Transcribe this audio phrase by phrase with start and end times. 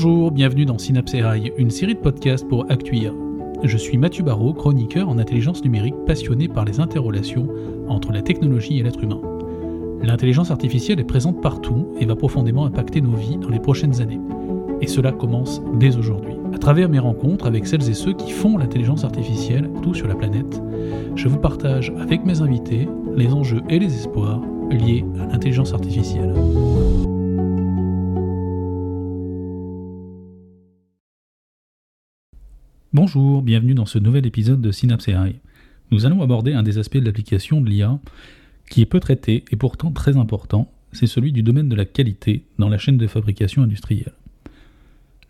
[0.00, 3.12] Bonjour, bienvenue dans Synapse AI, une série de podcasts pour Actuire.
[3.64, 7.48] Je suis Mathieu Barrault, chroniqueur en intelligence numérique passionné par les interrelations
[7.88, 9.20] entre la technologie et l'être humain.
[10.00, 14.20] L'intelligence artificielle est présente partout et va profondément impacter nos vies dans les prochaines années.
[14.80, 16.34] Et cela commence dès aujourd'hui.
[16.54, 20.14] À travers mes rencontres avec celles et ceux qui font l'intelligence artificielle, tout sur la
[20.14, 20.62] planète,
[21.16, 26.34] je vous partage avec mes invités les enjeux et les espoirs liés à l'intelligence artificielle.
[33.00, 35.36] Bonjour, bienvenue dans ce nouvel épisode de Synapse AI.
[35.92, 38.00] Nous allons aborder un des aspects de l'application de l'IA
[38.68, 42.42] qui est peu traité et pourtant très important, c'est celui du domaine de la qualité
[42.58, 44.14] dans la chaîne de fabrication industrielle.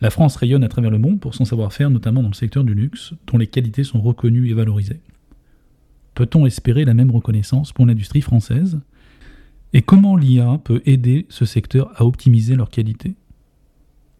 [0.00, 2.72] La France rayonne à travers le monde pour son savoir-faire, notamment dans le secteur du
[2.72, 5.02] luxe, dont les qualités sont reconnues et valorisées.
[6.14, 8.80] Peut-on espérer la même reconnaissance pour l'industrie française?
[9.74, 13.12] Et comment l'IA peut aider ce secteur à optimiser leur qualité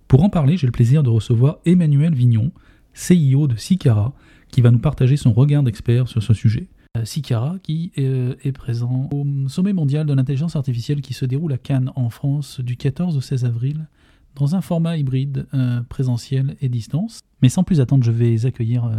[0.07, 2.53] Pour en parler, j'ai le plaisir de recevoir Emmanuel Vignon,
[2.99, 4.13] CIO de Sicara,
[4.51, 6.69] qui va nous partager son regard d'expert sur ce sujet.
[6.97, 11.53] Euh, Sicara, qui euh, est présent au sommet mondial de l'intelligence artificielle qui se déroule
[11.53, 13.87] à Cannes, en France, du 14 au 16 avril,
[14.35, 17.21] dans un format hybride euh, présentiel et distance.
[17.41, 18.91] Mais sans plus attendre, je vais accueillir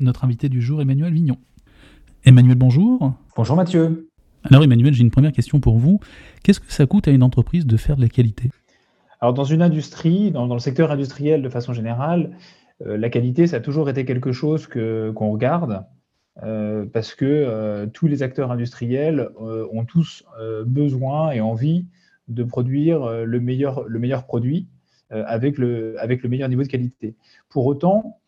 [0.00, 1.36] notre invité du jour, Emmanuel Vignon.
[2.24, 3.12] Emmanuel, bonjour.
[3.36, 4.08] Bonjour Mathieu.
[4.44, 6.00] Alors Emmanuel, j'ai une première question pour vous.
[6.42, 8.50] Qu'est-ce que ça coûte à une entreprise de faire de la qualité?
[9.20, 12.30] Alors dans une industrie, dans, dans, le secteur industriel de façon générale,
[12.84, 15.84] la qualité, ça a toujours été quelque chose qu'on regarde.
[16.42, 20.24] Euh, parce que euh, tous les acteurs industriels ont tous
[20.64, 21.86] besoin et envie
[22.28, 24.68] de produire le meilleur, le meilleur produit
[25.10, 27.16] avec, le, avec le meilleur niveau de qualité.
[27.50, 28.20] Pour autant,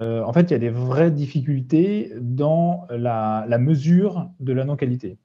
[0.00, 5.18] en fait, il y a des vraies difficultés dans la, mesure de la non-qualité.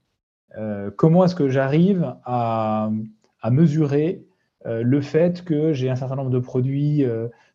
[0.98, 2.92] comment est-ce que j'arrive à,
[3.42, 4.27] à, mesurer
[4.66, 7.06] le fait que j'ai un certain nombre de produits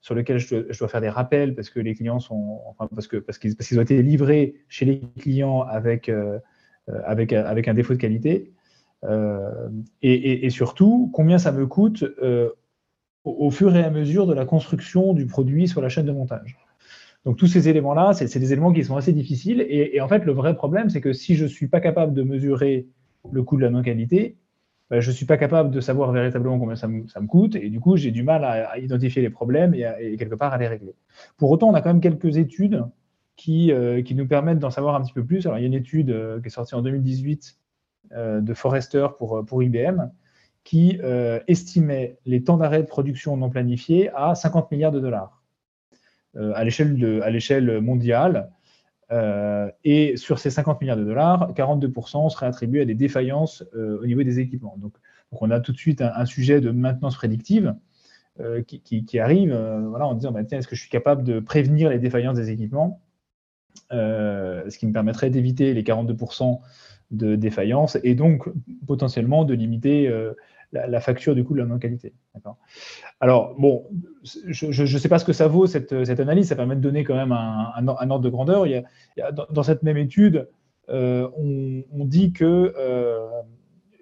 [0.01, 3.17] sur lequel je dois, faire des rappels parce que les clients sont, enfin, parce que
[3.17, 6.11] parce qu'ils ont été livrés chez les clients avec
[6.89, 8.53] euh, avec un défaut de qualité.
[9.05, 9.69] Euh,
[10.03, 12.51] et, surtout, combien ça me coûte euh,
[13.25, 16.59] au, fur et à mesure de la construction du produit sur la chaîne de montage.
[17.25, 19.61] Donc tous ces éléments-là, c'est des éléments qui sont assez difficiles.
[19.61, 22.15] Et, et, en fait, le vrai problème, c'est que si je ne suis pas capable
[22.15, 22.89] de mesurer
[23.31, 24.37] le coût de la non-qualité,
[24.93, 27.81] bah, je ne suis pas capable de savoir véritablement combien ça me, coûte, et du
[27.81, 30.95] coup, j'ai du mal à, identifier les problèmes et, quelque part à les régler.
[31.39, 32.85] Pour autant, on a quand même quelques études
[33.35, 35.47] qui, euh, qui nous permettent d'en savoir un petit peu plus.
[35.47, 37.57] Alors, il y a une étude euh, qui est sortie en 2018
[38.13, 40.11] euh, de Forrester pour, pour IBM
[40.63, 41.01] qui
[41.49, 45.43] estimait les temps d'arrêt de production non planifiés à 50 milliards de dollars.
[46.37, 48.51] à l'échelle mondiale,
[49.13, 54.01] euh, et sur ces 50 milliards de dollars, 42% seraient attribués à des défaillances euh,
[54.01, 54.77] au niveau des équipements.
[54.79, 54.95] Donc,
[55.33, 57.75] on a tout de suite un, sujet de maintenance prédictive
[58.41, 59.55] euh, qui, arrive
[59.89, 62.51] voilà, en disant bah, tiens, est-ce que je suis capable de prévenir les défaillances des
[62.51, 63.01] équipements?
[63.91, 66.61] Ce qui me permettrait d'éviter les 42%
[67.11, 68.49] de défaillances et donc
[68.87, 70.11] potentiellement de limiter
[70.73, 72.15] la, facture du coût de la non-qualité.
[73.21, 73.85] Alors, bon,
[74.23, 77.15] je ne sais pas ce que ça vaut cette, analyse, ça permet de donner quand
[77.15, 78.65] même un, ordre de grandeur.
[79.51, 80.49] Dans, cette même étude,
[80.89, 83.29] euh, on, dit que euh,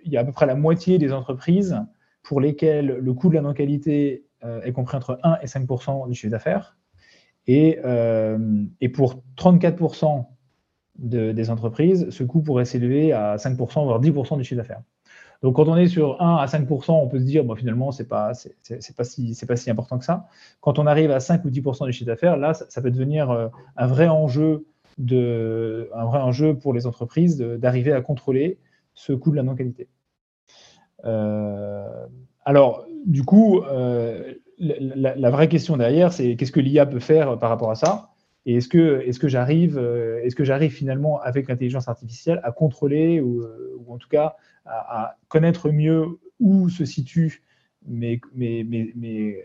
[0.05, 1.79] il y a à peu près la moitié des entreprises
[2.23, 5.67] pour lesquelles le coût de la non-qualité euh, est compris entre 1 et 5
[6.09, 6.77] du chiffre d'affaires.
[7.47, 7.79] Et,
[8.81, 10.27] et, pour 34%
[10.99, 14.83] des entreprises, ce coût pourrait s'élever à 5% voire 10% du chiffre d'affaires.
[15.43, 18.35] Donc, quand on est sur 1 à 5% on peut se dire, finalement, c'est, pas,
[18.35, 18.51] si,
[19.47, 20.27] pas si important que ça.
[20.61, 23.49] Quand on arrive à 5 ou 10% du chiffre d'affaires, là, ça, peut devenir euh,
[23.77, 24.67] un vrai enjeu,
[26.55, 28.59] pour les entreprises d'arriver à contrôler
[28.93, 29.89] ce coût de la non-qualité.
[31.07, 32.07] Euh,
[32.45, 37.49] alors, du coup, euh, la, vraie question derrière, c'est qu'est-ce que l'IA peut faire par
[37.49, 38.11] rapport à ça?
[38.45, 43.43] Et est-ce que, j'arrive est finalement avec l'intelligence artificielle à contrôler ou
[43.89, 44.37] en tout cas
[44.71, 47.43] à, connaître mieux où se situent
[47.87, 49.45] mes, mes, mes,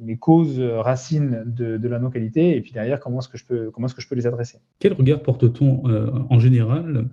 [0.00, 3.70] mes causes racines de, de la non-qualité et puis derrière comment est-ce que je peux
[3.70, 4.58] comment est-ce que je peux les adresser.
[4.78, 7.08] Quel regard porte-t-on euh, en général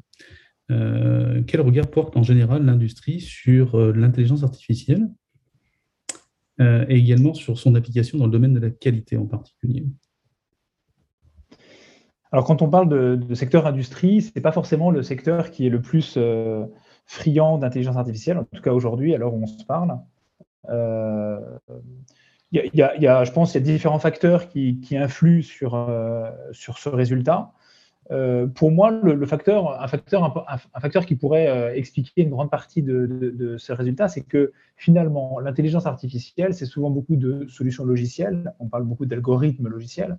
[0.72, 5.10] euh, quel regard porte en général l'industrie sur euh, l'intelligence artificielle
[6.60, 9.86] et également sur son application dans le domaine de la qualité en particulier?
[12.32, 15.70] Alors quand on parle de, de secteur industrie, c'est pas forcément le secteur qui est
[15.70, 16.18] le plus
[17.06, 20.00] friand d'intelligence artificielle, en tout cas aujourd'hui, à l'heure où on se parle.
[20.70, 21.40] Euh,
[22.54, 26.90] y a, je pense qu'il y a différents facteurs qui, influent sur, euh, sur ce
[26.90, 27.52] résultat.
[28.12, 32.52] euh, pour moi, le, facteur, un, facteur, un, facteur qui pourrait euh, expliquer une grande
[32.52, 38.54] partie de, ce résultat, c'est que finalement, l'intelligence artificielle, c'est souvent beaucoup de solutions logicielles.
[38.60, 40.18] On parle beaucoup d'algorithmes logiciels.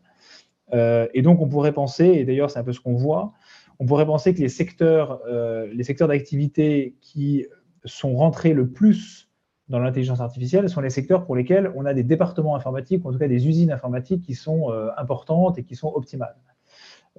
[0.72, 3.32] Et donc, on pourrait penser, et d'ailleurs, c'est un peu ce qu'on voit,
[3.78, 7.46] on pourrait penser que les secteurs, les secteurs d'activité qui
[7.84, 9.28] sont rentrés le plus
[9.68, 13.12] dans l'intelligence artificielle sont les secteurs pour lesquels on a des départements informatiques, ou en
[13.12, 16.36] tout cas des usines informatiques qui sont importantes et qui sont optimales.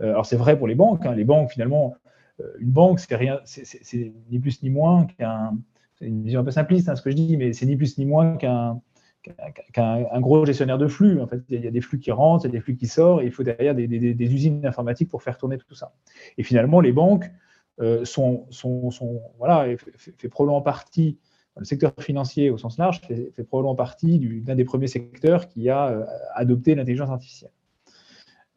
[0.01, 1.05] Euh, alors c'est vrai pour les banques.
[1.05, 1.15] Hein.
[1.15, 1.95] Les banques, finalement,
[2.41, 5.57] euh, une banque, c'est rien, c'est ni plus ni moins qu'un,
[5.95, 7.97] c'est une vision un peu simpliste hein, ce que je dis, mais c'est ni plus
[7.97, 8.81] ni moins qu'un
[9.73, 11.21] qu'un gros gestionnaire de flux.
[11.21, 12.87] En fait, il y a des flux qui rentrent, il y a des flux qui
[12.87, 15.93] sortent, et il faut derrière des, usines informatiques pour faire tourner tout ça.
[16.37, 17.29] Et finalement, les banques
[17.81, 18.47] euh, sont,
[19.37, 19.67] voilà,
[19.97, 21.17] fait, probablement partie,
[21.57, 26.05] le secteur financier au sens large, fait, probablement partie d'un des premiers secteurs qui a
[26.33, 27.51] adopté l'intelligence artificielle.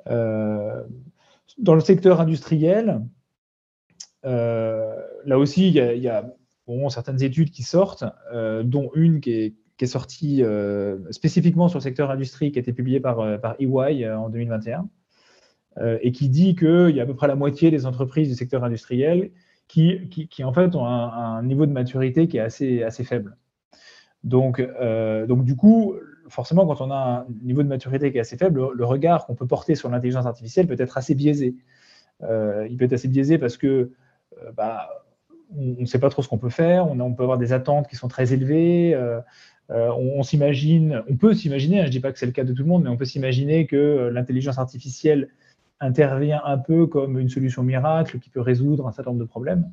[0.09, 0.83] Euh,
[1.59, 3.03] dans le secteur industriel,
[4.25, 4.95] euh,
[5.25, 6.35] là aussi, il y a,
[6.91, 9.55] certaines études qui sortent, euh, dont une qui est,
[9.87, 14.29] sortie euh, spécifiquement sur le secteur industrie, qui a été publiée par, par EY en
[14.29, 14.89] 2021,
[16.01, 18.65] et qui dit qu'il y a à peu près la moitié des entreprises du secteur
[18.65, 19.31] industriel
[19.69, 23.37] qui, qui, en fait ont un, niveau de maturité qui est assez, assez faible.
[24.25, 24.61] Donc,
[25.29, 25.95] donc du coup,
[26.29, 29.35] forcément, quand on a un niveau de maturité qui est assez faible, le, regard qu'on
[29.35, 31.57] peut porter sur l'intelligence artificielle peut être assez biaisé.
[32.23, 34.89] Euh, il peut être assez biaisé parce que euh, bah,
[35.57, 37.97] on ne sait pas trop ce qu'on peut faire, on, peut avoir des attentes qui
[37.97, 38.95] sont très élevées.
[39.71, 42.63] Euh, on, peut s'imaginer, hein, je ne dis pas que c'est le cas de tout
[42.63, 45.29] le monde, mais on peut s'imaginer que l'intelligence artificielle
[45.81, 49.71] intervient un peu comme une solution miracle qui peut résoudre un certain nombre de problèmes.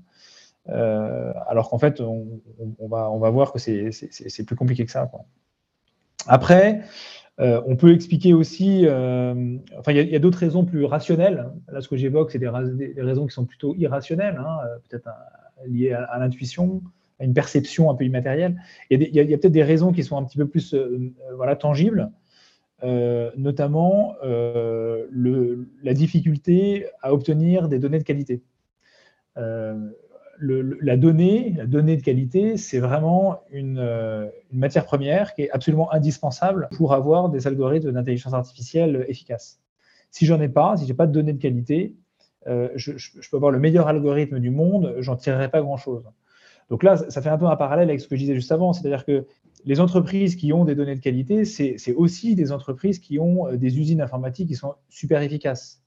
[0.67, 5.09] alors qu'en fait, on, va, voir que c'est plus compliqué que ça.
[6.27, 6.81] Après,
[7.39, 11.51] euh, on peut expliquer aussi, euh, enfin, il y a, d'autres raisons plus rationnelles.
[11.69, 15.09] Là, ce que j'évoque, c'est des, raisons qui sont plutôt irrationnelles, hein, euh, peut-être
[15.67, 16.81] liées à, l'intuition,
[17.19, 18.61] une perception un peu immatérielle.
[18.89, 20.75] Il y a, peut-être des raisons qui sont un petit peu plus
[21.35, 22.11] voilà, tangibles,
[22.83, 28.41] notamment la difficulté à obtenir des données de qualité
[30.39, 35.91] la donnée, la donnée de qualité, c'est vraiment euh, une, matière première qui est absolument
[35.93, 39.59] indispensable pour avoir des algorithmes d'intelligence artificielle efficaces.
[40.11, 41.95] Si j'en ai pas, si j'ai pas de données de qualité,
[42.47, 42.91] euh, je,
[43.29, 46.03] peux avoir le meilleur algorithme du monde, j'en tirerai pas grand-chose.
[46.69, 48.73] Donc là, ça fait un peu un parallèle avec ce que je disais juste avant,
[48.73, 49.25] c'est-à-dire que
[49.65, 53.57] les entreprises qui ont des données de qualité, c'est aussi des entreprises qui ont euh,
[53.57, 55.81] des usines informatiques qui sont super efficaces.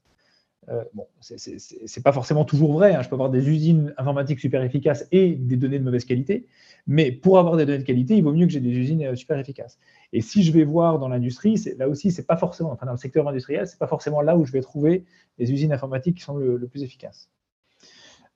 [0.67, 2.93] Euh, bon, c'est pas forcément toujours vrai.
[2.93, 3.01] Hein.
[3.01, 6.45] Je peux avoir des usines informatiques super efficaces et des données de mauvaise qualité.
[6.85, 9.15] Mais pour avoir des données de qualité, il vaut mieux que j'ai des usines euh,
[9.15, 9.79] super efficaces.
[10.13, 12.97] Et si je vais voir dans l'industrie, là aussi, c'est pas forcément, enfin dans le
[12.97, 15.05] secteur industriel, c'est pas forcément là où je vais trouver
[15.39, 17.29] les usines informatiques qui sont le, plus efficaces.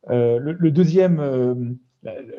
[0.10, 1.78] Euh, le, deuxième,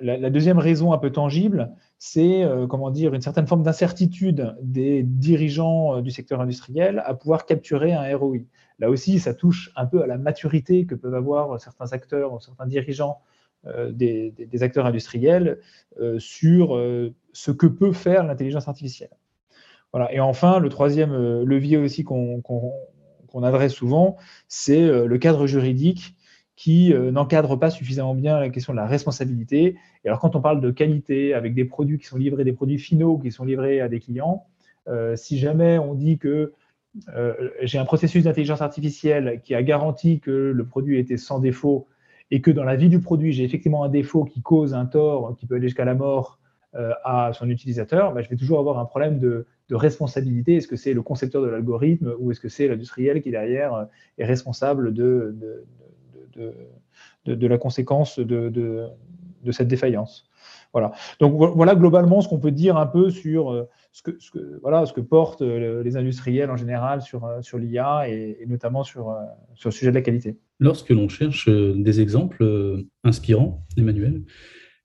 [0.02, 6.00] la, deuxième raison un peu tangible, c'est comment dire une certaine forme d'incertitude des dirigeants
[6.00, 8.38] du secteur industriel à pouvoir capturer un ROI.
[8.78, 12.66] Là aussi, ça touche un peu à la maturité que peuvent avoir certains acteurs, certains
[12.66, 13.20] dirigeants
[13.66, 15.58] euh, des, acteurs industriels
[15.98, 19.16] euh, sur euh, ce que peut faire l'intelligence artificielle.
[19.92, 20.12] Voilà.
[20.12, 21.14] Et enfin, le troisième
[21.44, 22.42] levier aussi qu'on
[23.42, 24.16] adresse souvent,
[24.48, 26.14] c'est le cadre juridique
[26.56, 29.76] qui n'encadre pas suffisamment bien la question de la responsabilité.
[30.04, 32.78] Et alors, quand on parle de qualité, avec des produits qui sont livrés, des produits
[32.78, 34.46] finaux qui sont livrés à des clients,
[35.16, 36.52] si jamais on dit que
[37.14, 41.88] euh, j'ai un processus d'intelligence artificielle qui a garanti que le produit était sans défaut
[42.30, 45.36] et que dans la vie du produit, j'ai effectivement un défaut qui cause un tort
[45.36, 46.38] qui peut aller jusqu'à la mort
[46.74, 50.56] euh, à son utilisateur, bah, je vais toujours avoir un problème de, responsabilité.
[50.56, 53.84] Est-ce que c'est le concepteur de l'algorithme ou est-ce que c'est l'industriel qui derrière euh,
[54.18, 55.64] est responsable de,
[57.26, 58.88] la conséquence de,
[59.50, 60.30] cette défaillance
[60.72, 60.92] Voilà.
[61.20, 64.86] Donc voilà globalement ce qu'on peut dire un peu sur ce que, ce que, voilà,
[64.86, 69.22] ce que portent euh, les industriels en général sur, euh, l'IA et, notamment sur, euh,
[69.54, 70.36] sur le sujet de la qualité.
[70.58, 74.24] Lorsque l'on cherche des exemples inspirants, Emmanuel,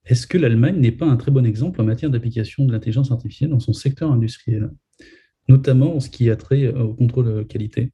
[0.04, 3.50] est-ce que l'Allemagne n'est pas un très bon exemple en matière d'application de l'intelligence artificielle
[3.50, 4.70] dans son secteur industriel,
[5.48, 7.90] notamment en ce qui a trait au contrôle qualité?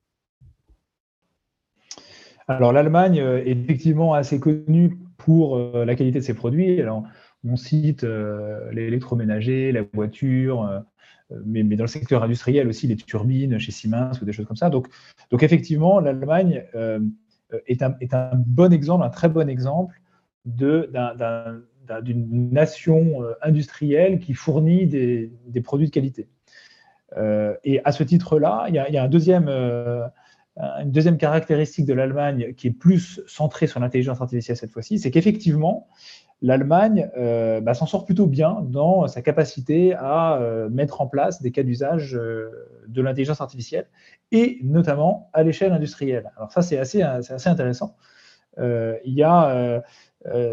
[2.48, 6.80] Alors l'Allemagne est effectivement assez connue pour la qualité de ses produits.
[6.80, 7.02] Alors,
[7.44, 8.06] on cite
[8.72, 10.84] l'électroménager, la voiture,
[11.32, 14.56] euh, mais, dans le secteur industriel aussi, les turbines chez Siemens ou des choses comme
[14.56, 14.70] ça.
[14.70, 14.88] Donc,
[15.30, 17.00] donc effectivement, l'Allemagne euh,
[17.66, 20.00] est, un, est, un, bon exemple, un très bon exemple
[20.44, 20.90] d'une
[22.52, 26.28] nation euh, industrielle qui fournit des, des produits de qualité.
[27.64, 29.50] et à ce titre-là, il, y, a un deuxième,
[30.56, 35.10] une deuxième caractéristique de l'Allemagne qui est plus centrée sur l'intelligence artificielle cette fois-ci, c'est
[35.10, 35.88] qu'effectivement,
[36.42, 41.40] l'Allemagne euh, bah, s'en sort plutôt bien dans sa capacité à euh, mettre en place
[41.42, 42.50] des cas d'usage euh,
[42.88, 43.86] de l'intelligence artificielle
[44.32, 46.30] et notamment à l'échelle industrielle.
[46.36, 47.96] Alors ça, c'est assez, assez, intéressant.
[48.58, 49.82] il y a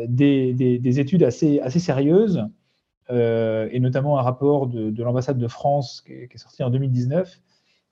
[0.08, 2.46] des, études assez, assez sérieuses
[3.10, 7.40] et notamment un rapport de, l'ambassade de France qui est, sorti en 2019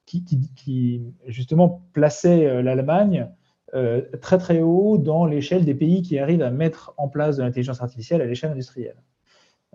[0.05, 3.27] qui, justement plaçait l'Allemagne
[3.73, 7.43] euh, très très haut dans l'échelle des pays qui arrivent à mettre en place de
[7.43, 8.97] l'intelligence artificielle à l'échelle industrielle.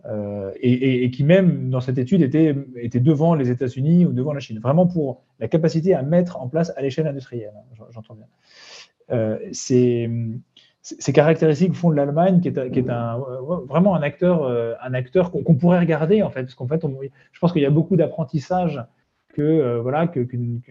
[0.05, 4.41] Euh, et, qui même dans cette étude était, était devant les États-Unis ou devant la
[4.41, 8.27] Chine, vraiment pour la capacité à mettre en place à l'échelle industrielle, hein, j'entends bien.
[9.11, 10.11] Euh, ces,
[11.15, 13.19] caractéristiques font de l'Allemagne, qui est, qui est un,
[13.67, 14.47] vraiment un acteur,
[14.81, 16.85] un acteur qu'on pourrait regarder en fait, parce qu'en fait,
[17.33, 18.85] je pense qu'il y a beaucoup d'apprentissage
[19.37, 20.63] que euh, voilà qu'une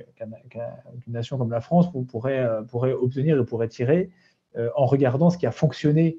[1.08, 4.10] nation comme la France pourrait, euh, pourrait obtenir et pourrait tirer
[4.58, 6.18] euh, en regardant ce qui a fonctionné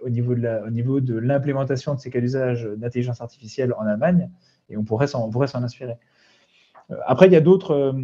[0.00, 4.30] au niveau de l'implémentation de ces cas d'usage d'intelligence artificielle en Allemagne,
[4.70, 5.98] et on pourrait s'en inspirer.
[7.04, 7.94] Après, il y a d'autres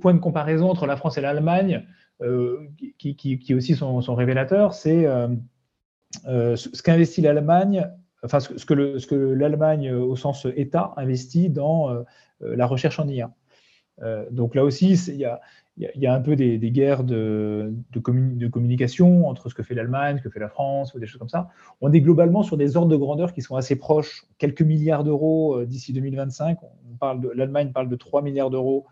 [0.00, 1.86] points de comparaison entre la France et l'Allemagne
[2.98, 4.74] qui, qui, aussi sont, sont révélateurs.
[4.74, 5.06] C'est
[6.24, 7.88] ce qu'investit l'Allemagne,
[8.26, 12.04] enfin ce, que l'Allemagne au sens État investit dans
[12.42, 13.32] euh, la recherche en IA.
[14.02, 17.72] Euh, donc là aussi, il y a, un peu des, guerres de,
[18.50, 21.30] communication entre ce que fait l'Allemagne, ce que fait la France, ou des choses comme
[21.30, 21.48] ça.
[21.80, 25.56] On est globalement sur des ordres de grandeur qui sont assez proches, quelques milliards d'euros
[25.56, 26.58] euh, d'ici 2025.
[26.62, 28.86] On parle de, L'Allemagne parle de 3 milliards d'euros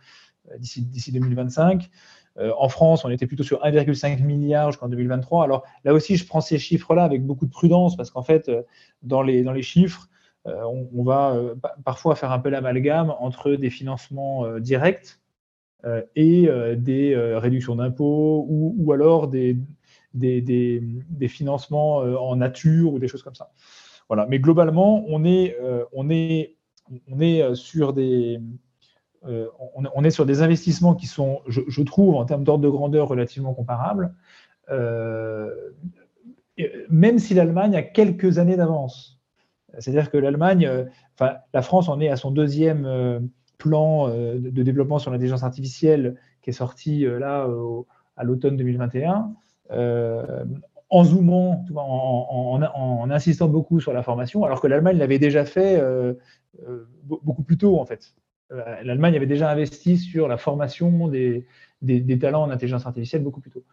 [0.58, 1.90] d'ici 2025.
[2.36, 5.44] En France, on était plutôt sur 1,5 milliard jusqu'en 2023.
[5.44, 8.50] Alors là aussi, je prends ces chiffres-là avec beaucoup de prudence parce qu'en fait,
[9.02, 10.08] dans les, dans les chiffres,
[10.46, 10.62] euh,
[10.92, 15.20] on, va euh, parfois faire un peu l'amalgame entre des financements euh, directs
[16.16, 16.48] et
[16.78, 19.58] des réductions d'impôts ou, alors des,
[20.14, 20.80] des,
[21.28, 23.52] financements en nature ou des choses comme ça.
[24.08, 24.24] Voilà.
[24.30, 25.58] Mais globalement, on est,
[25.92, 26.56] on est,
[27.06, 28.40] on est sur des,
[29.24, 33.54] on est sur des investissements qui sont, je, trouve, en termes d'ordre de grandeur, relativement
[33.54, 34.14] comparables,
[36.90, 39.14] même si l'Allemagne a quelques années d'avance.
[39.78, 40.84] C'est-à-dire que l'Allemagne, euh,
[41.18, 43.20] enfin, la France en est à son deuxième euh,
[43.58, 47.48] plan euh, de développement sur l'intelligence artificielle qui est sorti là
[48.18, 49.32] à l'automne 2021
[50.90, 55.82] en zoomant, en, insistant beaucoup sur la formation, alors que l'Allemagne l'avait déjà fait
[57.02, 58.14] beaucoup plus tôt, en fait.
[58.50, 61.46] L'Allemagne avait déjà investi sur la formation des,
[62.20, 63.64] talents en intelligence artificielle beaucoup plus tôt.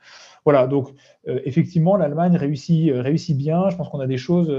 [0.45, 0.89] Voilà, donc
[1.25, 3.69] effectivement, l'Allemagne réussit, réussit bien.
[3.69, 4.49] Je pense qu'on a des choses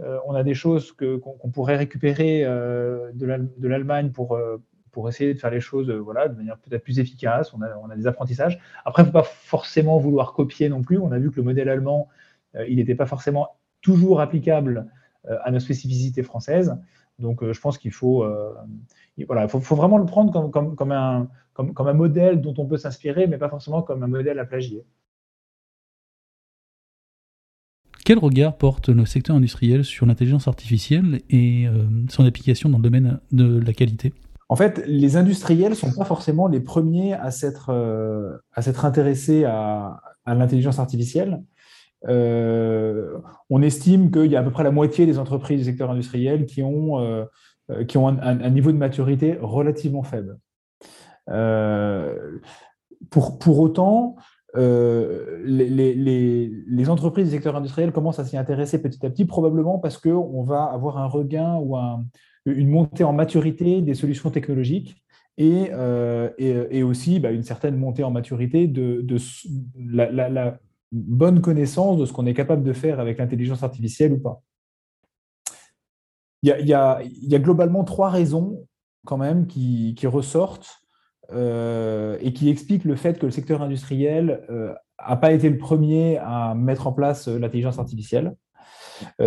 [0.00, 4.58] euh, on a qu'on pourrait récupérer euh, de l'Allemagne pour, euh,
[5.08, 7.52] essayer de faire les choses voilà, de manière peut-être plus efficace.
[7.54, 8.58] On a, des apprentissages.
[8.84, 10.98] Après, il ne faut pas forcément vouloir copier non plus.
[10.98, 12.08] On a vu que le modèle allemand,
[12.66, 14.86] il n'était pas forcément toujours applicable
[15.44, 16.74] à nos spécificités françaises.
[17.18, 18.24] Donc, je pense qu'il faut,
[19.26, 23.26] voilà, faut, vraiment le prendre comme, comme, un, comme, un modèle dont on peut s'inspirer,
[23.26, 24.84] mais pas forcément comme un modèle à plagier.
[28.04, 32.84] Quel regard porte le secteur industriel sur l'intelligence artificielle et euh, son application dans le
[32.84, 34.12] domaine de la qualité?
[34.48, 40.00] En fait, les industriels ne sont pas forcément les premiers à s'être euh, intéressés à,
[40.24, 41.42] l'intelligence artificielle.
[42.08, 43.18] Euh,
[43.50, 46.46] on estime qu'il y a à peu près la moitié des entreprises du secteur industriel
[46.46, 47.26] qui ont,
[47.88, 50.38] qui ont un, niveau de maturité relativement faible.
[53.10, 54.16] pour, pour autant,
[54.56, 59.98] euh, les, entreprises du secteur industriel commencent à s'y intéresser petit à petit, probablement parce
[59.98, 61.76] qu'on va avoir un regain ou
[62.46, 65.02] une montée en maturité des solutions technologiques
[65.36, 69.04] et, euh, et, aussi bah, une certaine montée en maturité de,
[69.76, 70.58] la,
[70.92, 74.42] bonne connaissance de ce qu'on est capable de faire avec l'intelligence artificielle ou pas.
[76.42, 77.02] Il y, a,
[77.38, 78.66] globalement trois raisons
[79.04, 80.80] quand même qui, ressortent
[81.32, 85.58] euh, et qui explique le fait que le secteur industriel n'a euh, pas été le
[85.58, 88.36] premier à mettre en place euh, l'intelligence artificielle.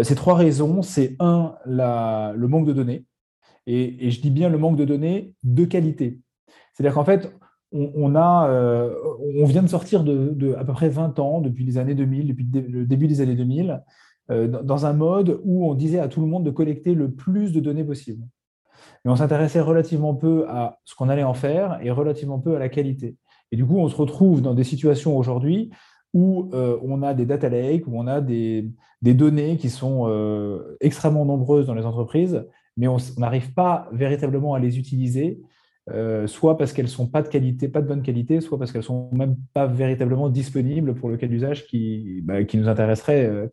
[0.02, 3.06] ces trois raisons, c'est un, le manque de données,
[3.68, 6.20] et, je dis bien le manque de données de qualité.
[6.74, 7.32] C'est-à-dire qu'en fait,
[7.72, 8.50] on, a,
[9.42, 12.48] on vient de sortir de, à peu près 20 ans, depuis les années 2000, depuis
[12.52, 13.84] le début des années 2000,
[14.30, 17.60] dans un mode où on disait à tout le monde de collecter le plus de
[17.60, 18.24] données possible
[19.04, 22.60] mais on s'intéressait relativement peu à ce qu'on allait en faire et relativement peu à
[22.60, 23.16] la qualité.
[23.52, 25.72] Et du coup, on se retrouve dans des situations aujourd'hui
[26.14, 28.66] où euh, on a des data lakes, où on a des,
[29.02, 32.46] données qui sont euh, extrêmement nombreuses dans les entreprises,
[32.78, 35.42] mais on n'arrive pas véritablement à les utiliser
[36.28, 39.10] soit parce qu'elles sont pas de qualité, pas de bonne qualité, soit parce qu'elles sont
[39.14, 43.50] même pas véritablement disponibles pour le cas d'usage qui, bah, qui, nous intéresserait.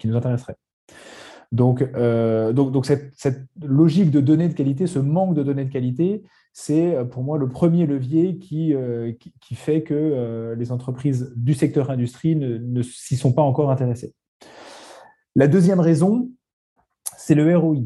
[1.52, 6.96] Donc, donc cette, logique de données de qualité, ce manque de données de qualité, c'est
[7.10, 8.74] pour moi le premier levier qui,
[9.40, 14.14] qui, fait que les entreprises du secteur industrie ne, ne s'y sont pas encore intéressées.
[15.36, 16.30] La deuxième raison,
[17.18, 17.82] c'est le ROI.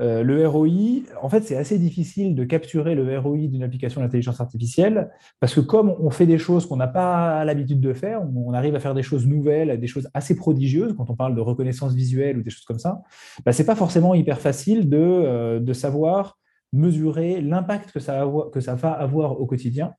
[0.00, 4.40] Euh, le ROI, en fait, c'est assez difficile de capturer le ROI d'une application d'intelligence
[4.40, 8.52] artificielle parce que comme on fait des choses qu'on n'a pas l'habitude de faire, on
[8.52, 11.94] arrive à faire des choses nouvelles, des choses assez prodigieuses quand on parle de reconnaissance
[11.94, 13.02] visuelle ou des choses comme ça,
[13.44, 16.38] bah, ce n'est pas forcément hyper facile de, euh, de savoir
[16.72, 19.94] mesurer l'impact que ça va avoir au quotidien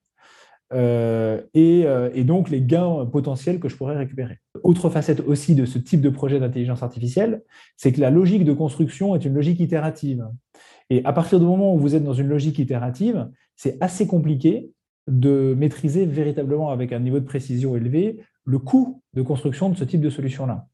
[0.71, 4.37] euh, euh, et, donc les gains potentiels que je pourrais récupérer.
[4.63, 7.41] Autre facette aussi de ce type de projet d'intelligence artificielle,
[7.75, 10.27] c'est que la logique de construction est une logique itérative.
[10.89, 14.71] Et à partir du moment où vous êtes dans une logique itérative, c'est assez compliqué
[15.07, 19.83] de maîtriser véritablement avec un niveau de précision élevé le coût de construction de ce
[19.83, 20.67] type de solution-là.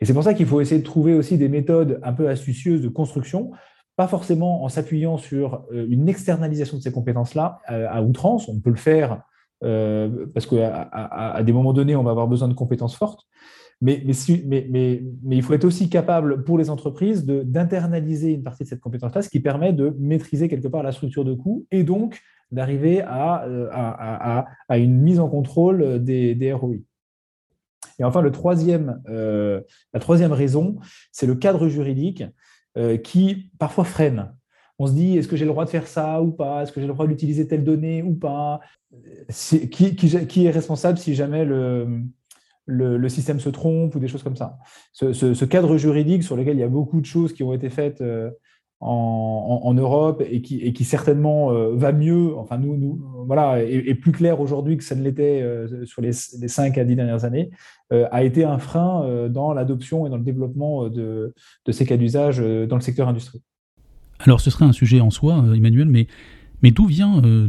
[0.00, 2.82] Et c'est pour ça qu'il faut essayer de trouver aussi des méthodes un peu astucieuses
[2.82, 3.50] de construction,
[3.96, 8.48] pas forcément en s'appuyant sur euh, une externalisation de ces compétences-là à outrance.
[8.48, 9.22] On peut le faire
[9.62, 13.26] euh, parce qu'à des moments donnés, on va avoir besoin de compétences fortes.
[13.80, 14.14] Mais, mais,
[14.46, 18.80] mais, mais, il faut être aussi capable pour les entreprises d'internaliser une partie de cette
[18.80, 22.20] compétence-là, ce qui permet de maîtriser quelque part la structure de coût et donc
[22.52, 26.76] d'arriver à, euh, à, une mise en contrôle des, des ROI.
[27.98, 29.60] Et enfin, euh,
[29.92, 30.76] la troisième raison,
[31.10, 32.24] c'est le cadre juridique
[33.02, 34.32] qui parfois freine
[34.82, 36.62] on se dit est-ce que j'ai le droit de faire ça ou pas?
[36.62, 38.60] Est-ce que j'ai le droit d'utiliser telle donnée ou pas?
[39.70, 44.58] Qui, est responsable si jamais le, système se trompe ou des choses comme ça
[44.92, 48.00] ce, cadre juridique sur lequel il y a beaucoup de choses qui ont été faites
[48.00, 48.30] euh,
[48.80, 54.40] en, Europe et qui, certainement euh, va mieux, enfin nous, nous voilà, est, plus clair
[54.40, 57.50] aujourd'hui que ça ne l'était euh, sur les, les, 5 à 10 dernières années,
[57.90, 61.34] a été un frein dans l'adoption et dans le développement de,
[61.70, 63.42] ces cas d'usage dans le secteur industriel.
[64.18, 66.06] Alors ce serait un sujet en soi, Emmanuel, mais,
[66.62, 67.48] mais d'où vient, euh,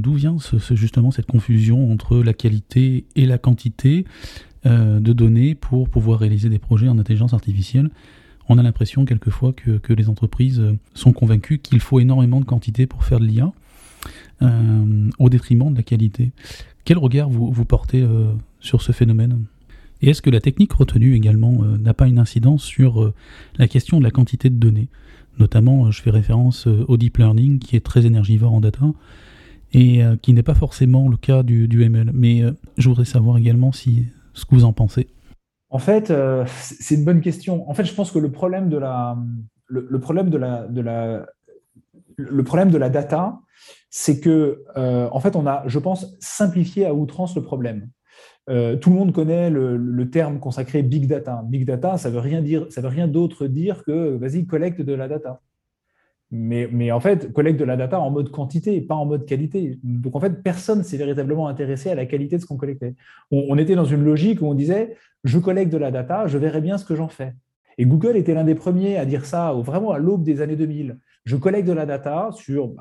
[0.72, 4.06] justement cette confusion entre la qualité et la quantité
[4.66, 7.90] euh, de données pour pouvoir réaliser des projets en intelligence artificielle?
[8.50, 10.62] On a l'impression quelquefois que, les entreprises
[10.94, 13.54] sont convaincues qu'il faut énormément de quantité pour faire de l'IA,
[15.18, 16.32] au détriment de la qualité.
[16.84, 18.06] Quel regard vous portez
[18.60, 19.46] sur ce phénomène?
[20.02, 23.14] Et est-ce que la technique retenue également n'a pas une incidence sur
[23.58, 24.90] la question de la quantité de données?
[25.40, 28.86] Notamment, je fais référence euh, au deep learning qui est très énergivore en data
[29.72, 32.12] et euh, qui n'est pas forcément le cas du, ML.
[32.14, 35.08] Mais euh, je voudrais savoir également ce que vous en pensez.
[35.70, 36.14] En fait,
[36.46, 37.68] c'est une bonne question.
[37.68, 39.18] En fait, je pense que le problème de la
[42.90, 43.40] data,
[43.90, 47.90] c'est que, en fait, on a, je pense, simplifié à outrance le problème.
[48.50, 51.44] Euh, tout le monde connaît le, terme consacré big data.
[51.46, 54.94] Big data, ça veut rien dire, ça veut rien d'autre dire que vas-y collecte de
[54.94, 55.42] la data.
[56.36, 59.78] Mais, en fait, collecte de la data en mode quantité, pas en mode qualité.
[59.84, 62.96] Donc en fait, personne s'est véritablement intéressé à la qualité de ce qu'on collectait.
[63.30, 66.60] On, était dans une logique où on disait je collecte de la data, je verrai
[66.60, 67.36] bien ce que j'en fais.
[67.78, 70.98] Et Google était l'un des premiers à dire ça, vraiment à l'aube des années 2000
[71.26, 72.74] je collecte de la data sur,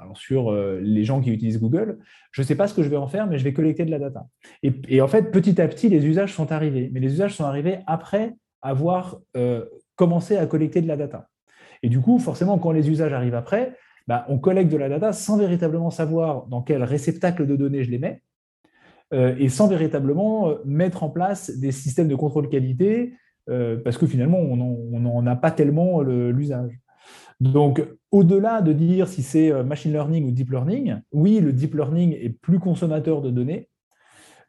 [0.51, 1.99] euh, les gens qui utilisent Google.
[2.33, 3.91] Je ne sais pas ce que je vais en faire, mais je vais collecter de
[3.91, 4.27] la data.
[4.63, 6.91] Et, en fait, petit à petit, les usages sont arrivés.
[6.93, 11.29] Mais les usages sont arrivés après avoir euh, commencé à collecter de la data.
[11.85, 13.77] Et du coup, forcément, quand les usages arrivent après,
[14.09, 17.91] bah, on collecte de la data sans véritablement savoir dans quel réceptacle de données je
[17.91, 18.23] les mets
[19.13, 23.15] euh, et sans véritablement mettre en place des systèmes de contrôle qualité
[23.85, 26.79] parce que finalement, on n'en a pas tellement l'usage.
[27.43, 31.75] Donc, au-delà de dire si c'est euh, machine learning ou deep learning, oui, le deep
[31.75, 33.69] learning est plus consommateur de données,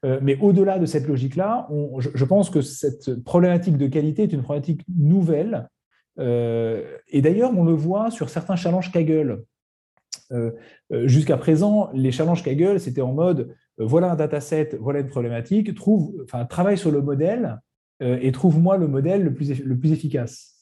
[0.05, 4.43] euh, mais au-delà de cette logique-là, je, pense que cette problématique de qualité est une
[4.43, 5.69] problématique nouvelle.
[6.19, 9.43] Euh, et d'ailleurs, on le voit sur certains challenges Kaggle.
[10.91, 16.25] Jusqu'à présent, les challenges Kaggle, c'était en mode voilà un dataset, voilà une problématique, trouve,
[16.49, 17.59] travaille sur le modèle
[17.99, 20.52] et trouve-moi le modèle le plus efficace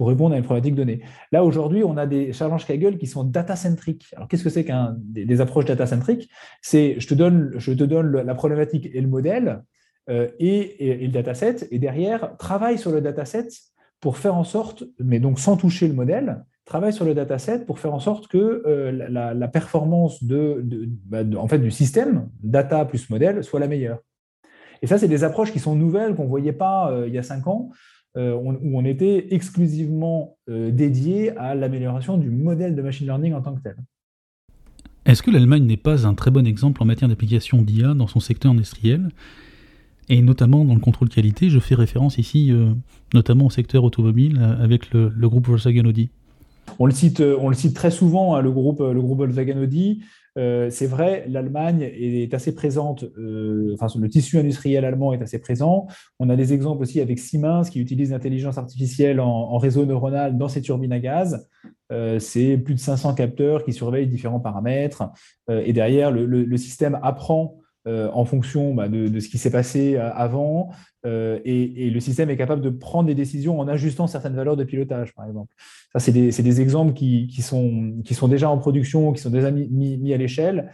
[0.00, 1.02] pour répondre à une problématique donnée.
[1.30, 4.06] Là, aujourd'hui, on a des challenges Kaggle qui sont data-centriques.
[4.16, 6.30] Alors, qu'est-ce que c'est qu'un des, approches data-centriques?
[6.62, 9.62] C'est je te donne, je te donne la problématique et le modèle
[10.08, 13.48] euh, et, le dataset, et derrière, travaille sur le dataset
[14.00, 17.78] pour faire en sorte, mais donc sans toucher le modèle, travaille sur le dataset pour
[17.78, 23.10] faire en sorte que euh, la, performance bah, de, en fait, du système, data plus
[23.10, 23.98] modèle, soit la meilleure.
[24.80, 27.18] Et ça, c'est des approches qui sont nouvelles, qu'on ne voyait pas euh, il y
[27.18, 27.68] a cinq ans.
[28.16, 33.40] Euh, où on était exclusivement euh, dédié à l'amélioration du modèle de machine learning en
[33.40, 33.76] tant que tel.
[35.06, 38.18] Est-ce que l'Allemagne n'est pas un très bon exemple en matière d'application d'IA dans son
[38.18, 39.10] secteur industriel?
[40.08, 42.72] Et notamment dans le contrôle qualité, je fais référence ici euh,
[43.14, 46.10] notamment au secteur automobile avec le, groupe Volkswagen Audi.
[46.80, 50.00] On le cite, on le cite très souvent, hein, le, groupe, le groupe Volkswagen Audi.
[50.38, 55.38] Euh, c'est vrai, l'Allemagne est assez présente, euh, enfin, le tissu industriel allemand est assez
[55.38, 55.86] présent.
[56.18, 60.48] On a des exemples aussi avec Siemens qui utilise l'intelligence artificielle en, réseau neuronal dans
[60.48, 61.48] ses turbines à gaz.
[61.92, 65.02] Euh, c'est plus de 500 capteurs qui surveillent différents paramètres.
[65.48, 70.12] et derrière, le système apprend euh, en fonction bah, de, ce qui s'est passé euh,
[70.12, 70.70] avant,
[71.06, 74.64] euh, et, le système est capable de prendre des décisions en ajustant certaines valeurs de
[74.64, 75.54] pilotage, par exemple.
[75.92, 80.12] Ça, c'est des, exemples qui, sont, qui, sont, déjà en production, qui sont déjà mis
[80.12, 80.70] à l'échelle,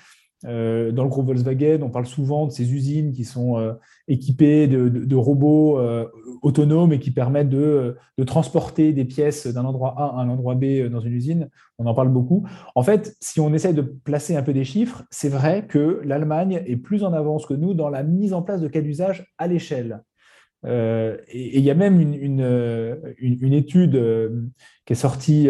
[0.47, 3.73] euh, dans le groupe Volkswagen, on parle souvent de ces usines qui sont euh,
[4.07, 6.07] équipées de, robots euh,
[6.43, 10.89] autonomes et qui permettent de, transporter des pièces d'un endroit A à un endroit B
[10.89, 11.49] dans une usine.
[11.79, 12.47] On en parle beaucoup.
[12.75, 16.63] En fait, si on essaie de placer un peu des chiffres, c'est vrai que l'Allemagne
[16.67, 19.49] est plus en avance que nous dans la mise en place de cas d'usage à
[19.49, 20.03] l'échelle.
[20.65, 24.01] et il y a même une, étude
[24.85, 25.49] qui est sortie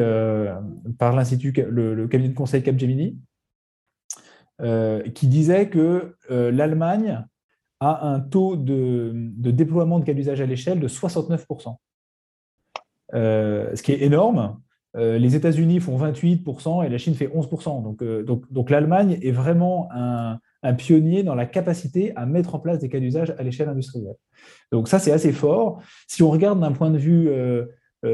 [0.98, 3.18] par l'Institut, le, cabinet de conseil Capgemini,
[4.60, 7.24] qui disait que euh, l'Allemagne
[7.80, 11.76] a un taux de, déploiement de cas d'usage à l'échelle de 69%,
[13.14, 14.58] euh, ce qui est énorme.
[14.94, 17.82] les États-Unis font 28% et la Chine fait 11%.
[17.82, 20.38] Donc, donc, donc l'Allemagne est vraiment un,
[20.78, 24.16] pionnier dans la capacité à mettre en place des cas d'usage à l'échelle industrielle.
[24.72, 25.80] Donc ça, c'est assez fort.
[26.08, 27.30] Si on regarde d'un point de vue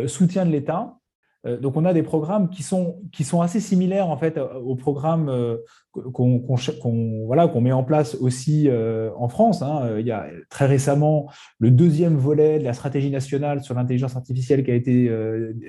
[0.06, 1.01] soutien de l'État, euh,
[1.44, 5.28] donc, on a des programmes qui sont, qui sont assez similaires en fait aux programmes
[5.28, 5.56] euh,
[6.12, 9.60] qu'on met en place aussi euh, en France.
[9.60, 9.96] Hein.
[9.98, 11.28] Il y a très récemment
[11.58, 15.10] le deuxième volet de la stratégie nationale sur l'intelligence artificielle qui a été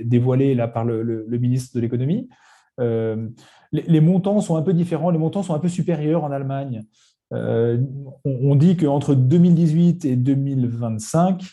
[0.03, 2.29] dévoilé là, par le, ministre de l'économie.
[2.77, 6.83] Les, montants sont un peu différents, les montants sont un peu supérieurs en Allemagne.
[7.31, 7.89] on,
[8.25, 11.43] on dit qu'entre 2018 et 2025,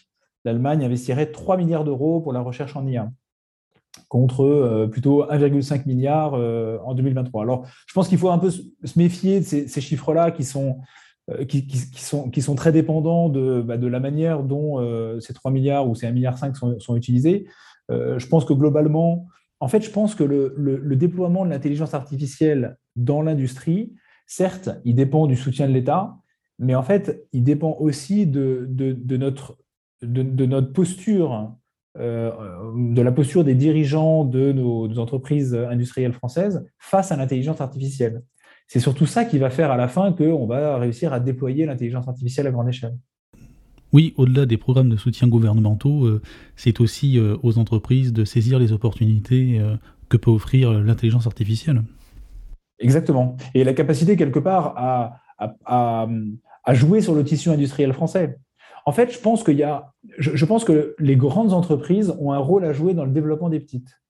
[0.44, 3.10] l'Allemagne investirait 3 milliards d'euros pour la recherche en IA
[4.08, 7.42] contre euh, plutôt 1,5 milliard euh, en 2023.
[7.42, 8.62] Alors, je pense qu'il faut un peu se
[8.96, 10.78] méfier de ces, chiffres-là qui sont,
[11.30, 14.78] euh, qui, sont, qui sont très dépendants de, bah, de la manière dont
[15.20, 17.46] ces 3 milliards ou ces 1,5 milliard sont, sont utilisés.
[17.88, 19.26] je pense que globalement,
[19.60, 23.92] en fait, je pense que le, le, déploiement de l'intelligence artificielle dans l'industrie,
[24.26, 26.16] certes, il dépend du soutien de l'État,
[26.58, 29.58] mais en fait, il dépend aussi de, de, de notre,
[30.02, 31.54] de, notre posture
[31.96, 38.22] de la posture des dirigeants de nos, entreprises industrielles françaises face à l'intelligence artificielle.
[38.68, 42.06] C'est surtout ça qui va faire à la fin qu'on va réussir à déployer l'intelligence
[42.06, 42.96] artificielle à grande échelle.
[43.92, 46.22] Oui, au-delà des programmes de soutien gouvernementaux, euh,
[46.54, 49.60] c'est aussi euh, aux entreprises de saisir les opportunités
[50.08, 51.82] que peut offrir l'intelligence artificielle.
[52.78, 53.36] Exactement.
[53.54, 54.74] Et la capacité, quelque part,
[55.66, 58.38] à jouer sur le tissu industriel français.
[58.86, 63.12] En fait, je pense, que les grandes entreprises ont un rôle à jouer dans le
[63.12, 64.00] développement des petites.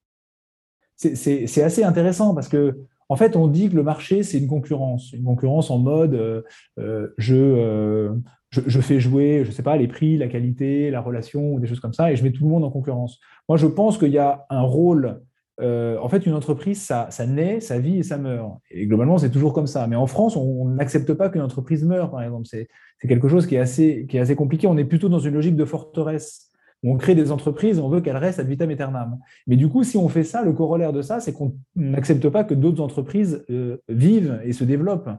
[0.97, 2.79] C'est assez intéressant parce que,
[3.09, 5.13] en fait, on dit que le marché, c'est une concurrence.
[5.13, 6.43] Une concurrence en mode euh,
[6.79, 8.15] euh, euh,
[8.51, 11.61] je, je, fais jouer, je ne sais pas, les prix, la qualité, la relation, ou
[11.61, 13.19] des choses comme ça, et je mets tout le monde en concurrence.
[13.49, 15.21] Moi, je pense qu'il y a un rôle
[15.61, 18.59] euh, en fait, une entreprise, ça, naît, ça vit et ça meurt.
[18.70, 19.87] Et globalement, c'est toujours comme ça.
[19.87, 22.46] Mais en France, on n'accepte pas qu'une entreprise meure, par exemple.
[22.46, 22.68] C'est
[23.09, 24.66] quelque chose qui est, assez, compliqué.
[24.66, 26.51] On est plutôt dans une logique de forteresse.
[26.83, 29.18] on crée des entreprises, on veut qu'elles restent ad vitam aeternam.
[29.46, 32.44] Mais du coup, si on fait ça, le corollaire de ça, c'est qu'on n'accepte pas
[32.44, 35.11] que d'autres entreprises euh, vivent et se développent.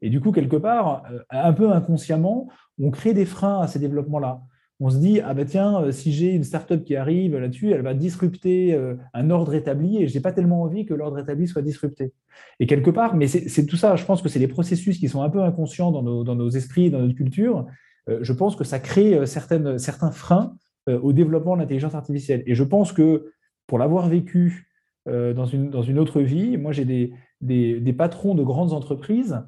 [0.00, 2.48] Et du coup, quelque part, euh, un peu inconsciemment,
[2.80, 4.40] on crée des freins à ces développements-là
[4.84, 7.82] on se dit, ah ben tiens, euh, si j'ai une startup qui arrive là-dessus, elle
[7.82, 11.46] va disrupter euh, un ordre établi et je n'ai pas tellement envie que l'ordre établi
[11.46, 12.12] soit disrupté.
[12.58, 15.22] Et quelque part, mais c'est tout ça, je pense que c'est les processus qui sont
[15.22, 17.66] un peu inconscients dans nos, esprits, dans notre culture.
[18.08, 20.56] Euh, je pense que ça crée certaines, certains freins
[20.88, 22.42] au développement de l'intelligence artificielle.
[22.46, 23.30] Et je pense que
[23.68, 24.68] pour l'avoir vécu
[25.06, 29.40] dans, une, dans une autre vie, moi j'ai des, des, patrons de grandes entreprises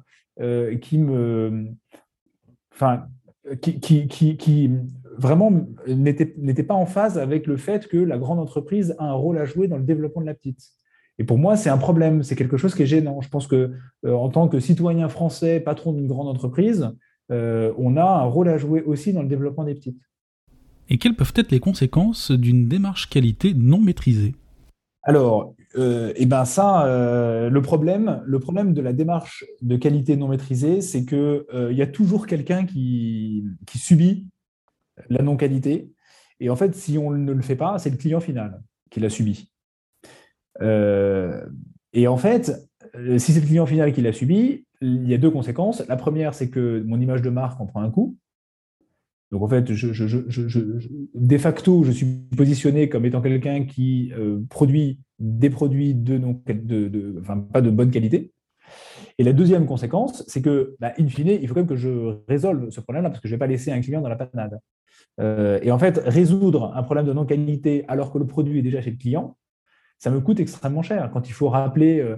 [0.81, 1.67] qui me...
[2.73, 3.07] Enfin,
[3.61, 4.71] qui, qui,
[5.17, 5.51] vraiment
[5.87, 9.45] n'était pas en phase avec le fait que la grande entreprise a un rôle à
[9.45, 10.71] jouer dans le développement de la petite.
[11.17, 13.21] Et pour moi, c'est un problème, c'est quelque chose qui est gênant.
[13.21, 13.71] Je pense que
[14.05, 16.91] euh, en tant que citoyen français, patron d'une grande entreprise,
[17.31, 20.01] euh, on a un rôle à jouer aussi dans le développement des petites.
[20.89, 24.35] Et quelles peuvent être les conséquences d'une démarche qualité non maîtrisée?
[25.01, 26.85] Alors, euh, eh ben ça,
[27.49, 31.81] le problème, le problème de la démarche de qualité non maîtrisée, c'est que il y
[31.81, 34.27] a toujours quelqu'un qui, qui subit
[35.09, 35.91] la non-qualité.
[36.39, 39.09] Et en fait, si on ne le fait pas, c'est le client final qui l'a
[39.09, 39.51] subi.
[40.61, 41.45] Euh,
[41.93, 42.51] et en fait,
[43.17, 45.85] si c'est le client final qui l'a subi, il y a deux conséquences.
[45.87, 48.17] La première, c'est que mon image de marque en prend un coup.
[49.31, 52.05] Donc en fait, de facto, je suis
[52.37, 58.31] positionné comme étant quelqu'un qui euh, produit des produits de, de, pas de bonne qualité.
[59.17, 62.17] Et la deuxième conséquence, c'est que, bah, in fine, il faut quand même que je
[62.27, 64.59] résolve ce problème-là parce que je ne vais pas laisser un client dans la panade.
[65.19, 68.81] Euh, et en fait, résoudre un problème de non-qualité alors que le produit est déjà
[68.81, 69.37] chez le client,
[69.97, 71.09] ça me coûte extrêmement cher.
[71.13, 72.17] Quand il faut rappeler, euh,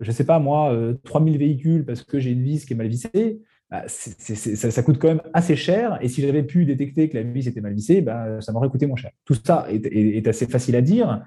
[0.00, 2.88] je ne sais pas moi, 3000 véhicules parce que j'ai une vis qui est mal
[2.88, 3.40] vissée,
[3.74, 5.98] bah, ça, coûte quand même assez cher.
[6.00, 8.86] Et si j'avais pu détecter que la vis était mal vissée, bah, ça m'aurait coûté
[8.86, 9.10] moins cher.
[9.24, 11.24] Tout ça est, assez facile à dire.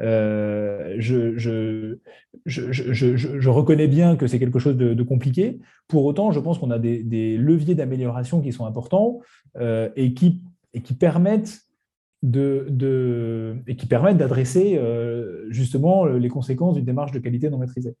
[0.00, 1.94] Euh, je,
[3.48, 5.60] reconnais bien que c'est quelque chose de, compliqué.
[5.86, 9.20] Pour autant, je pense qu'on a des, leviers d'amélioration qui sont importants
[9.56, 10.42] euh, et qui
[10.98, 11.60] permettent
[12.22, 17.94] d'adresser euh, justement les conséquences d'une démarche de qualité non maîtrisée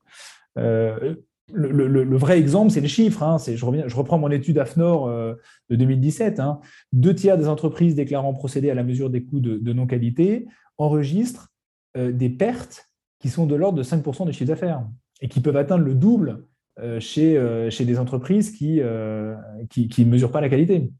[1.52, 3.22] le, vrai exemple, c'est les chiffres.
[3.22, 3.36] Hein.
[3.38, 5.34] Je, reprends mon étude AFNOR euh,
[5.68, 6.40] de 2017.
[6.40, 6.60] Hein.
[6.92, 10.46] Deux tiers des entreprises déclarant procéder à la mesure des coûts de, non-qualité
[10.78, 11.52] enregistrent
[11.96, 12.88] euh, des pertes
[13.20, 14.86] qui sont de l'ordre de 5% du chiffre d'affaires
[15.20, 16.46] et qui peuvent atteindre le double
[16.80, 19.36] euh, chez, chez des entreprises qui ne
[19.68, 20.90] qui, mesurent pas la qualité.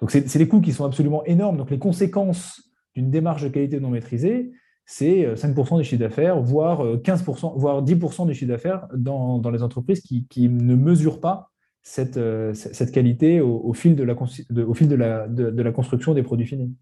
[0.00, 1.58] Donc, c'est des coûts qui sont absolument énormes.
[1.58, 2.60] Donc, les conséquences
[2.94, 4.52] d'une démarche de qualité non maîtrisée,
[4.84, 9.40] c'est 5% euh, du chiffre d'affaires, voire 15%, euh, voire 10% du chiffre d'affaires dans,
[9.50, 11.50] les entreprises qui, ne mesurent pas
[11.82, 16.14] cette, euh, cette qualité au, fil, de la, au fil de, la, de, la, construction
[16.14, 16.74] des produits finis.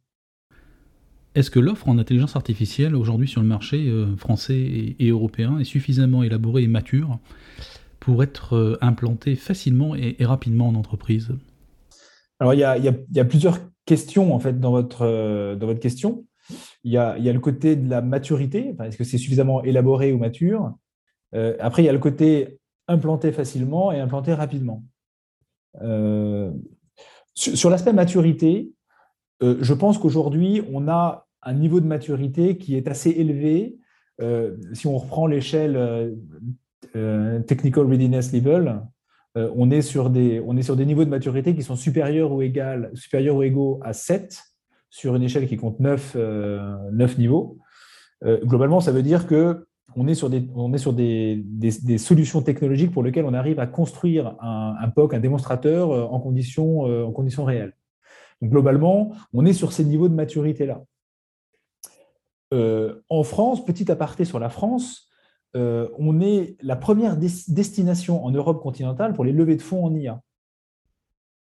[1.34, 6.24] Est-ce que l'offre en intelligence artificielle aujourd'hui sur le marché français et, européen est suffisamment
[6.24, 7.20] élaborée et mature
[8.00, 11.32] pour être implantée facilement et, rapidement en entreprise?
[12.40, 15.78] Alors il y, a, il y, a, plusieurs questions en fait dans votre, dans votre
[15.78, 16.24] question.
[16.84, 20.74] Il y, a, le côté de la maturité, est-ce que c'est suffisamment élaboré ou mature
[21.34, 22.58] euh, Après, il y a le côté
[22.88, 24.84] implanté facilement et implanté rapidement.
[25.82, 26.50] Euh,
[27.34, 28.72] sur, l'aspect maturité,
[29.42, 33.78] euh, je pense qu'aujourd'hui, on a un niveau de maturité qui est assez élevé.
[34.74, 36.14] si on reprend l'échelle
[37.46, 38.82] Technical Readiness Level,
[39.34, 41.76] on, est sur des, on est sur des niveaux de maturité qui sont
[42.32, 44.49] ou, supérieurs ou égaux à 7
[44.90, 47.58] sur une échelle qui compte 9, euh, niveaux.
[48.24, 53.34] Euh, globalement, ça veut dire que on est sur, des, solutions technologiques pour lesquelles on
[53.34, 56.82] arrive à construire un, POC, un démonstrateur euh, en conditions,
[57.44, 57.74] réelles.
[58.42, 60.82] Globalement, on est sur ces niveaux de maturité-là.
[62.52, 65.08] en France, petit aparté sur la France,
[65.54, 70.22] on est la première destination en Europe continentale pour les levées de fonds en IA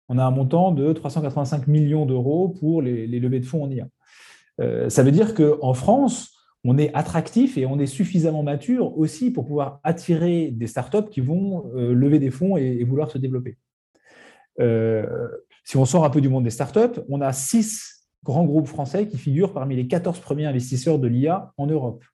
[0.08, 3.88] on a un montant de 385 millions d'euros pour les, levées de fonds en IA.
[4.60, 9.30] Euh, ça veut dire qu'en France, on est attractif et on est suffisamment mature aussi
[9.30, 13.58] pour pouvoir attirer des startups qui vont euh, lever des fonds et, vouloir se développer.
[14.60, 15.28] Euh,
[15.64, 19.08] si on sort un peu du monde des startups, on a six grands groupes français
[19.08, 22.04] qui figurent parmi les 14 premiers investisseurs de l'IA en Europe.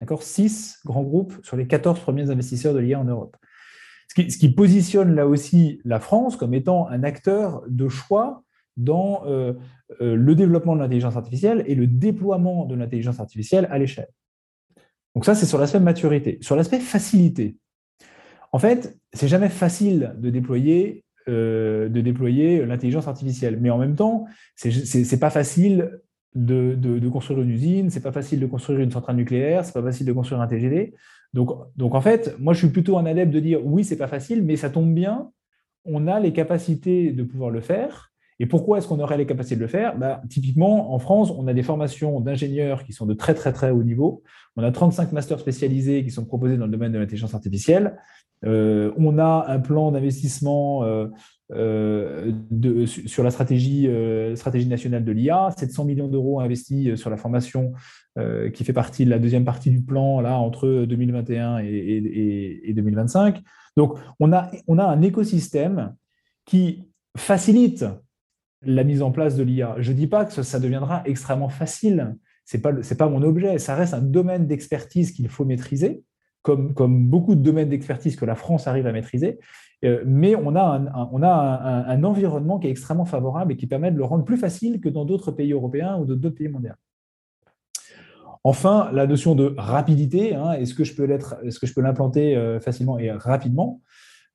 [0.00, 0.22] D'accord?
[0.22, 3.36] Six grands groupes sur les 14 premiers investisseurs de l'IA en Europe.
[4.28, 8.42] Ce qui, positionne là aussi la France comme étant un acteur de choix
[8.76, 9.52] dans euh,
[10.00, 14.08] euh, le développement de l'intelligence artificielle et le déploiement de l'intelligence artificielle à l'échelle.
[15.14, 16.38] Donc ça, c'est sur l'aspect maturité.
[16.40, 17.56] Sur l'aspect facilité,
[18.52, 24.26] en fait, c'est jamais facile de déployer, euh, déployer l'intelligence artificielle, mais en même temps,
[24.56, 26.00] c'est pas facile
[26.34, 29.82] de, de, construire une usine, c'est pas facile de construire une centrale nucléaire, c'est pas
[29.82, 30.94] facile de construire un TGV.
[31.34, 34.42] Donc, en fait, moi, je suis plutôt un adepte de dire oui, c'est pas facile,
[34.42, 35.30] mais ça tombe bien,
[35.84, 38.12] on a les capacités de pouvoir le faire.
[38.40, 39.98] Et pourquoi est-ce qu'on aurait les capacités de le faire?
[39.98, 43.70] Bah, Typiquement, en France, on a des formations d'ingénieurs qui sont de très, très, très
[43.70, 44.22] haut niveau.
[44.56, 47.96] On a 35 masters spécialisés qui sont proposés dans le domaine de l'intelligence artificielle.
[48.44, 51.08] Euh, on a un plan d'investissement euh,
[51.52, 52.32] euh,
[52.86, 57.72] sur la stratégie, nationale de l'IA, 700 millions d'euros investis sur la formation
[58.52, 63.40] qui fait partie de la deuxième partie du plan là, entre 2021 et, 2025.
[63.76, 65.94] Donc, on a, on a un écosystème
[66.44, 66.82] qui
[67.16, 67.84] facilite
[68.62, 69.76] la mise en place de l'IA.
[69.78, 73.58] Je ne dis pas que ça deviendra extrêmement facile, ce n'est pas, pas mon objet,
[73.58, 76.02] ça reste un domaine d'expertise qu'il faut maîtriser
[76.74, 79.38] comme, beaucoup de domaines d'expertise que la France arrive à maîtriser.
[79.84, 83.66] Euh, mais on a, un, on a un, environnement qui est extrêmement favorable et qui
[83.66, 86.72] permet de le rendre plus facile que dans d'autres pays européens ou d'autres pays mondiaux.
[88.44, 92.36] Enfin, la notion de rapidité, hein, est-ce que je peux est-ce que je peux l'implanter
[92.36, 93.82] euh, facilement et rapidement?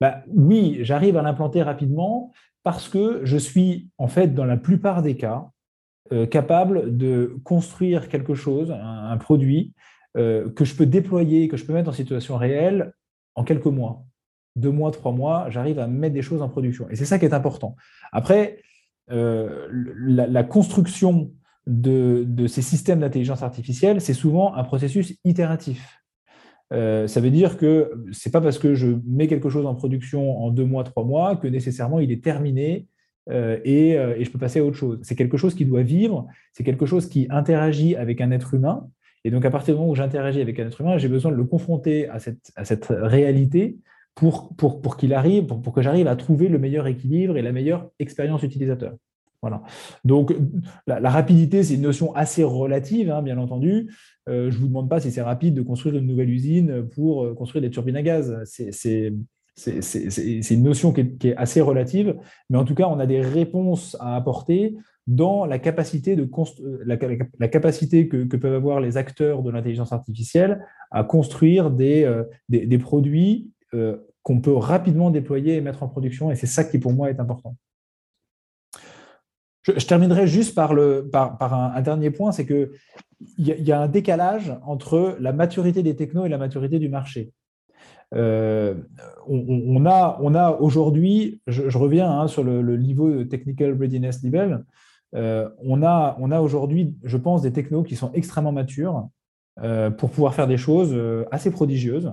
[0.00, 2.32] Bah, Oui, j'arrive à l'implanter rapidement
[2.64, 5.50] parce que je suis en fait dans la plupart des cas
[6.12, 9.72] euh, capable de construire quelque chose, un produit
[10.16, 12.92] euh, que je peux déployer, que je peux mettre en situation réelle
[13.36, 14.04] en quelques mois.
[14.54, 16.88] Deux mois, trois mois, j'arrive à mettre des choses en production.
[16.90, 17.74] Et c'est ça qui est important.
[18.12, 18.60] Après,
[19.10, 21.32] euh, la, construction
[21.66, 26.03] de, ces systèmes d'intelligence artificielle, c'est souvent un processus itératif.
[26.72, 30.38] Euh, ça veut dire que c'est pas parce que je mets quelque chose en production
[30.38, 32.86] en deux mois, trois mois que nécessairement il est terminé
[33.30, 34.98] euh, et, et, je peux passer à autre chose.
[35.02, 38.88] C'est quelque chose qui doit vivre, c'est quelque chose qui interagit avec un être humain.
[39.24, 41.36] Et donc, à partir du moment où j'interagis avec un être humain, j'ai besoin de
[41.36, 43.78] le confronter à cette, réalité
[44.14, 44.54] pour,
[44.98, 48.42] qu'il arrive, pour, pour que j'arrive à trouver le meilleur équilibre et la meilleure expérience
[48.42, 48.94] utilisateur.
[49.40, 49.62] Voilà.
[50.04, 50.34] Donc,
[50.86, 53.90] la, rapidité, c'est une notion assez relative, hein, bien entendu.
[54.28, 57.24] Euh, je ne vous demande pas si c'est rapide de construire une nouvelle usine pour
[57.24, 58.42] euh, construire des turbines à gaz.
[58.44, 59.12] C'est
[60.50, 62.16] une notion qui est, assez relative,
[62.48, 66.82] mais en tout cas, on a des réponses à apporter dans la capacité, de euh,
[66.86, 72.08] la, capacité que, peuvent avoir les acteurs de l'intelligence artificielle à construire des,
[72.80, 73.50] produits
[74.22, 76.30] qu'on peut rapidement déployer et mettre en production.
[76.30, 77.56] Et c'est ça qui, pour moi, est important.
[79.64, 82.68] Je, terminerai juste par, un, dernier point, c'est qu'il
[83.38, 87.32] y, a un décalage entre la maturité des technos et la maturité du marché.
[88.12, 88.76] on,
[89.86, 94.64] a, on a aujourd'hui, je, reviens hein, sur le, le, niveau technical readiness level,
[95.14, 99.08] euh, on a, aujourd'hui, je pense, des technos qui sont extrêmement matures
[99.62, 102.12] euh, pour pouvoir faire des choses euh, assez prodigieuses.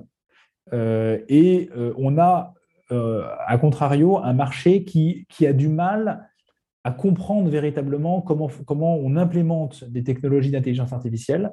[0.72, 2.54] et on a,
[2.90, 6.30] à contrario, un marché qui, qui, a du mal
[6.84, 8.50] à comprendre véritablement comment,
[8.96, 11.52] on implémente des technologies d'intelligence artificielle.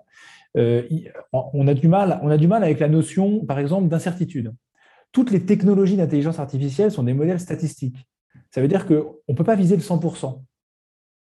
[0.55, 4.55] on, a du mal, on a du mal avec la notion, par exemple, d'incertitude.
[5.12, 8.07] Toutes les technologies d'intelligence artificielle sont des modèles statistiques.
[8.51, 10.43] Ça veut dire qu'on ne peut pas viser le 100%.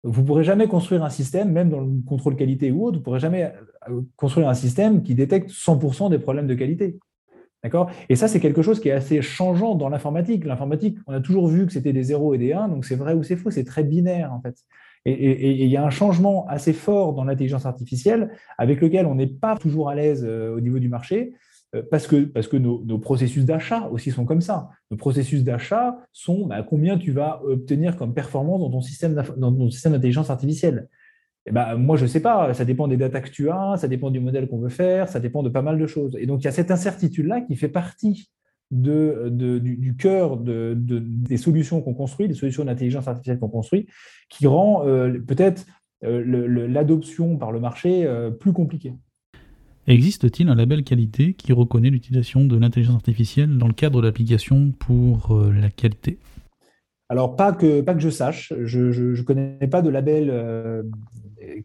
[0.04, 3.00] Vous ne pourrez jamais construire un système, même dans le contrôle qualité ou autre, vous
[3.00, 3.52] ne pourrez jamais
[3.88, 6.98] euh, construire un système qui détecte 100% des problèmes de qualité.
[7.64, 7.90] D'accord?
[8.08, 10.44] Et ça, c'est quelque chose qui est assez changeant dans l'informatique.
[10.44, 13.14] L'informatique, on a toujours vu que c'était des 0 et des 1, donc c'est vrai
[13.14, 14.56] ou c'est faux, c'est très binaire en fait.
[15.04, 19.28] Et il y a un changement assez fort dans l'intelligence artificielle avec lequel on n'est
[19.28, 21.34] pas toujours à l'aise euh, au niveau du marché,
[21.74, 24.70] euh, parce que, parce que nos, processus d'achat aussi sont comme ça.
[24.90, 30.30] Nos processus d'achat sont bah, combien tu vas obtenir comme performance dans ton système d'intelligence
[30.30, 30.88] artificielle.
[31.48, 33.88] Et bah, moi, je ne sais pas, ça dépend des datas que tu as, ça
[33.88, 36.16] dépend du modèle qu'on veut faire, ça dépend de pas mal de choses.
[36.20, 38.30] Et donc, il y a cette incertitude-là qui fait partie
[38.70, 43.87] de, du, cœur de, des solutions qu'on construit, des solutions d'intelligence artificielle qu'on construit,
[44.28, 45.64] qui rend euh, peut-être
[46.04, 46.22] euh,
[46.68, 48.06] l'adoption par le marché
[48.38, 48.92] plus compliquée.
[49.88, 55.34] Existe-t-il un label qualité qui reconnaît l'utilisation de l'intelligence artificielle dans le cadre d'applications pour
[55.34, 56.18] euh, la qualité?
[57.08, 58.52] Alors, pas que, pas que je sache.
[58.64, 60.82] Je ne connais pas de label euh,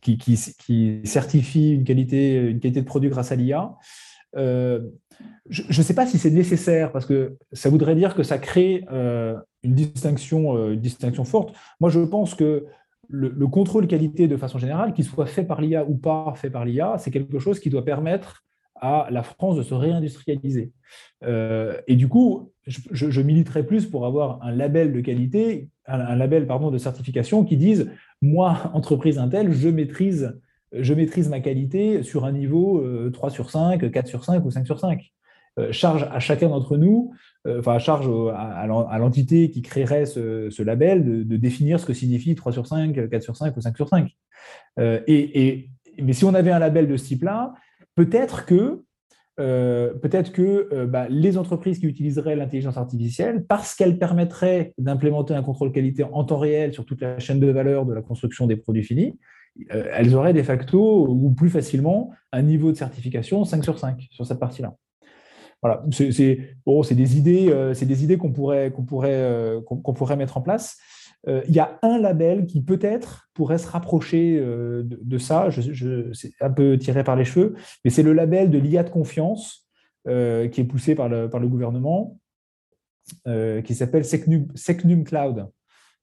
[0.01, 3.73] qui, qui, certifie une qualité, une qualité de produit grâce à l'IA.
[4.35, 4.81] Euh,
[5.49, 8.85] je ne sais pas si c'est nécessaire parce que ça voudrait dire que ça crée
[8.89, 11.55] une, distinction, une distinction forte.
[11.79, 12.65] Moi, je pense que
[13.09, 16.65] le, contrôle qualité de façon générale, qu'il soit fait par l'IA ou pas fait par
[16.65, 18.43] l'IA, c'est quelque chose qui doit permettre
[18.83, 20.71] à la France de se réindustrialiser.
[21.23, 26.45] Euh, et du coup, je, militerai plus pour avoir un label de qualité, un, label
[26.45, 27.89] pardon, de certification qui dise
[28.21, 30.39] moi, entreprise Intel, je maîtrise,
[30.73, 34.51] je maîtrise ma qualité sur un niveau 3 euh, sur 5, 4 sur 5 ou
[34.51, 35.13] 5 sur 5.
[35.59, 37.13] Euh, charge à chacun d'entre nous,
[37.45, 38.65] euh, enfin charge à,
[38.97, 43.37] l'entité qui créerait ce, label de, définir ce que signifie 3 sur 5, 4 sur
[43.37, 44.09] 5 ou 5 sur 5.
[44.79, 45.69] Euh, et,
[46.01, 47.53] mais si on avait un label de ce type-là,
[47.95, 48.83] peut-être que
[49.35, 55.71] peut-être que bah, les entreprises qui utiliseraient l'intelligence artificielle, parce qu'elle permettrait d'implémenter un contrôle
[55.71, 58.83] qualité en temps réel sur toute la chaîne de valeur de la construction des produits
[58.83, 59.17] finis,
[59.69, 64.25] elles auraient de facto ou plus facilement un niveau de certification 5 sur 5 sur
[64.25, 64.75] cette partie-là.
[65.63, 70.41] Voilà, c'est bon, des idées, euh, idées qu'on pourrait, pourrait, euh, qu'on pourrait mettre en
[70.41, 70.77] place.
[71.27, 75.49] Euh, il y a un label qui peut-être pourrait se rapprocher de, ça.
[75.49, 78.89] Je, c'est un peu tiré par les cheveux, mais c'est le label de l'IA de
[78.89, 79.67] confiance
[80.05, 82.19] qui est poussé par le, par le gouvernement,
[83.25, 85.47] qui s'appelle Secnum, Secnum, Cloud.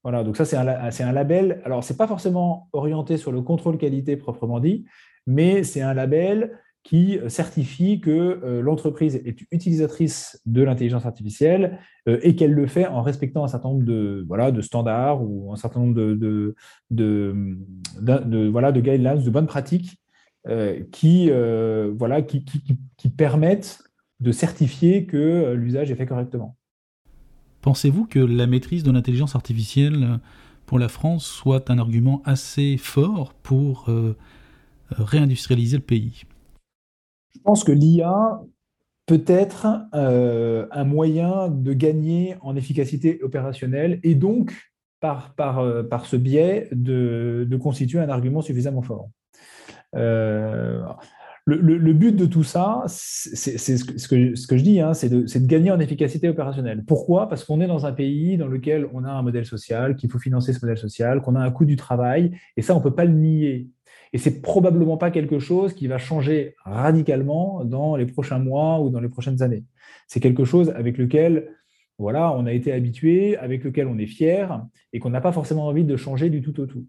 [0.03, 1.61] Voilà, donc ça c'est un, un, label.
[1.65, 4.87] Alors c'est pas forcément orienté sur le contrôle qualité proprement dit,
[5.27, 11.79] mais c'est un label qui certifie que euh, l'entreprise est utilisatrice de l'intelligence artificielle
[12.09, 15.81] euh, et qu'elle le fait en respectant un certain nombre de, standards ou un certain
[15.81, 16.55] nombre de,
[18.51, 20.01] voilà, de guidelines, de bonnes pratiques
[20.49, 21.31] euh, qui,
[21.99, 22.45] voilà, qui,
[23.17, 23.83] permettent
[24.21, 26.57] de certifier que l'usage est fait correctement.
[27.61, 30.19] Pensez-vous que la maîtrise de l'intelligence artificielle
[30.65, 33.91] pour la France soit un argument assez fort pour
[34.91, 36.25] réindustrialiser le pays?
[37.35, 38.41] Je pense que l'IA
[39.07, 44.53] peut être un moyen de gagner en efficacité opérationnelle et donc,
[45.01, 49.09] par, par, par ce biais, de, de, constituer un argument suffisamment fort.
[51.47, 55.23] Le, but de tout ça, c'est ce que, ce que je dis, hein, c'est de,
[55.23, 56.85] de, gagner en efficacité opérationnelle.
[56.87, 57.29] Pourquoi?
[57.29, 60.19] Parce qu'on est dans un pays dans lequel on a un modèle social, qu'il faut
[60.19, 62.95] financer ce modèle social, qu'on a un coût du travail, et ça, on ne peut
[62.95, 63.69] pas le nier.
[64.13, 68.91] Et c'est probablement pas quelque chose qui va changer radicalement dans les prochains mois ou
[68.91, 69.65] dans les prochaines années.
[70.09, 71.55] C'est quelque chose avec lequel
[71.99, 75.67] voilà, on a été habitué, avec lequel on est fier et qu'on n'a pas forcément
[75.67, 76.87] envie de changer du tout au tout.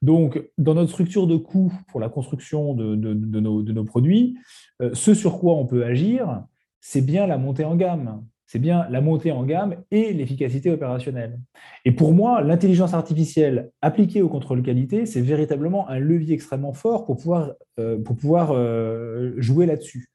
[0.00, 4.38] Donc, dans notre structure de coût pour la construction de, nos, produits,
[4.80, 6.44] euh, ce sur quoi on peut agir,
[6.80, 8.24] c'est bien la montée en gamme.
[8.54, 11.40] C'est bien la montée en gamme et l'efficacité opérationnelle.
[11.84, 17.04] Et pour moi, l'intelligence artificielle appliquée au contrôle qualité, c'est véritablement un levier extrêmement fort
[17.04, 20.08] pour pouvoir, euh, pour pouvoir euh, jouer là-dessus.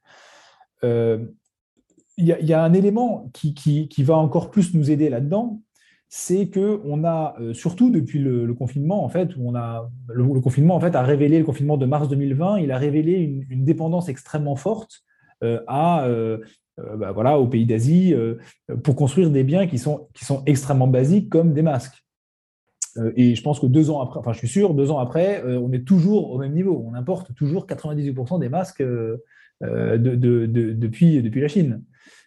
[0.84, 1.26] Il
[2.18, 5.60] y, a un élément qui, qui, va encore plus nous aider là-dedans,
[6.08, 10.24] c'est que on a euh, surtout depuis le, confinement en fait où on a le,
[10.40, 14.10] confinement en fait a révélé le confinement de mars 2020 il a révélé une, dépendance
[14.10, 15.04] extrêmement forte
[15.44, 16.40] euh, à euh,
[16.98, 18.14] bah, voilà aux pays d'Asie
[18.84, 22.04] pour construire des biens qui sont qui sont extrêmement basiques comme des masques
[23.16, 25.72] et je pense que deux ans après enfin je suis sûr deux ans après on
[25.72, 28.84] est toujours au même niveau on importe toujours 98% des masques
[29.62, 31.84] depuis depuis la Chine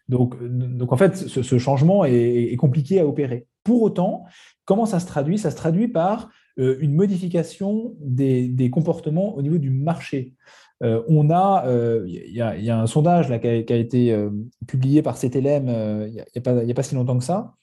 [0.09, 3.46] donc, donc en fait, ce, changement est, compliqué à opérer.
[3.64, 4.24] Pour autant,
[4.64, 5.38] comment ça se traduit?
[5.38, 10.34] Ça se traduit par euh, une modification des, comportements au niveau du marché.
[10.83, 14.28] Euh, on a, euh, il y, a un sondage là, qui, a, été
[14.66, 15.68] publié par CTLM
[16.09, 17.55] il n'y a, pas si longtemps que ça,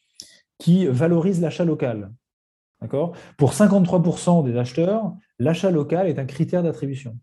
[0.57, 2.11] qui valorise l'achat local.
[2.82, 3.13] D'accord?
[3.38, 7.17] Pour 53% des acheteurs, l'achat local est un critère d'attribution.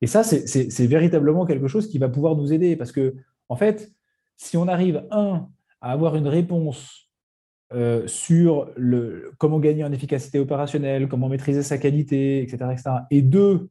[0.00, 3.14] Et ça, c'est véritablement quelque chose qui va pouvoir nous aider parce que
[3.48, 3.92] en fait,
[4.36, 5.48] si on arrive, un,
[5.80, 7.10] à avoir une réponse
[7.72, 12.58] euh, sur le, comment gagner en efficacité opérationnelle, comment maîtriser sa qualité, etc.,
[13.10, 13.68] et deux,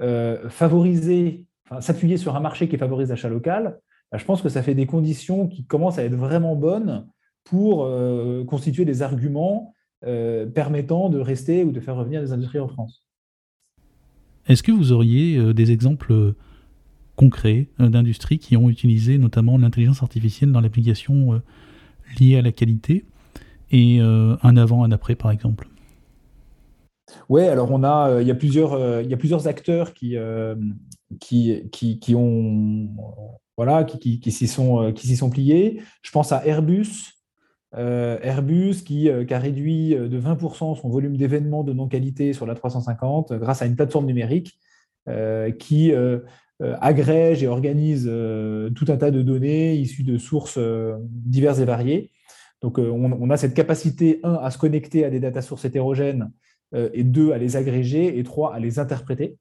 [0.00, 1.46] euh, favoriser,
[1.80, 3.80] s'appuyer sur un marché qui favorise l'achat local,
[4.10, 7.06] bah, je pense que ça fait des conditions qui commencent à être vraiment bonnes
[7.44, 9.74] pour euh, constituer des arguments
[10.54, 13.04] permettant de rester ou de faire revenir des industries en France.
[14.46, 16.32] Est-ce que vous auriez des exemples
[17.20, 21.42] concrets euh, d'industries qui ont utilisé notamment l'intelligence artificielle dans l'application euh,
[22.18, 23.04] liée à la qualité
[23.70, 25.68] et euh, un avant, un après par exemple?
[27.28, 30.16] Oui, alors on a, il y a plusieurs, il y a plusieurs acteurs qui,
[31.20, 32.88] qui, qui, ont,
[33.56, 35.82] voilà, qui, qui, s'y sont, qui sont pliés.
[36.02, 37.14] Je pense à Airbus,
[37.72, 43.32] Airbus qui, qui, a réduit de 20% son volume d'événements de non-qualité sur la 350
[43.34, 44.58] grâce à une plateforme numérique
[45.58, 45.92] qui
[46.62, 51.58] euh, agrège et organise euh, tout un tas de données issues de sources euh, diverses
[51.58, 52.10] et variées.
[52.60, 56.30] Donc, on, a cette capacité, un, à se connecter à des data sources hétérogènes,
[56.72, 59.36] et deux, à les agréger, et trois, à les interpréter.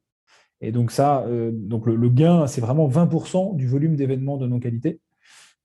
[0.62, 5.00] Et donc, ça, donc le, gain, c'est vraiment 20% du volume d'événements de non-qualité.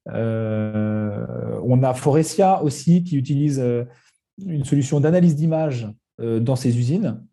[0.07, 3.65] on a Forestia aussi qui utilise
[4.45, 5.89] une solution d'analyse d'image
[6.19, 7.25] dans ses usines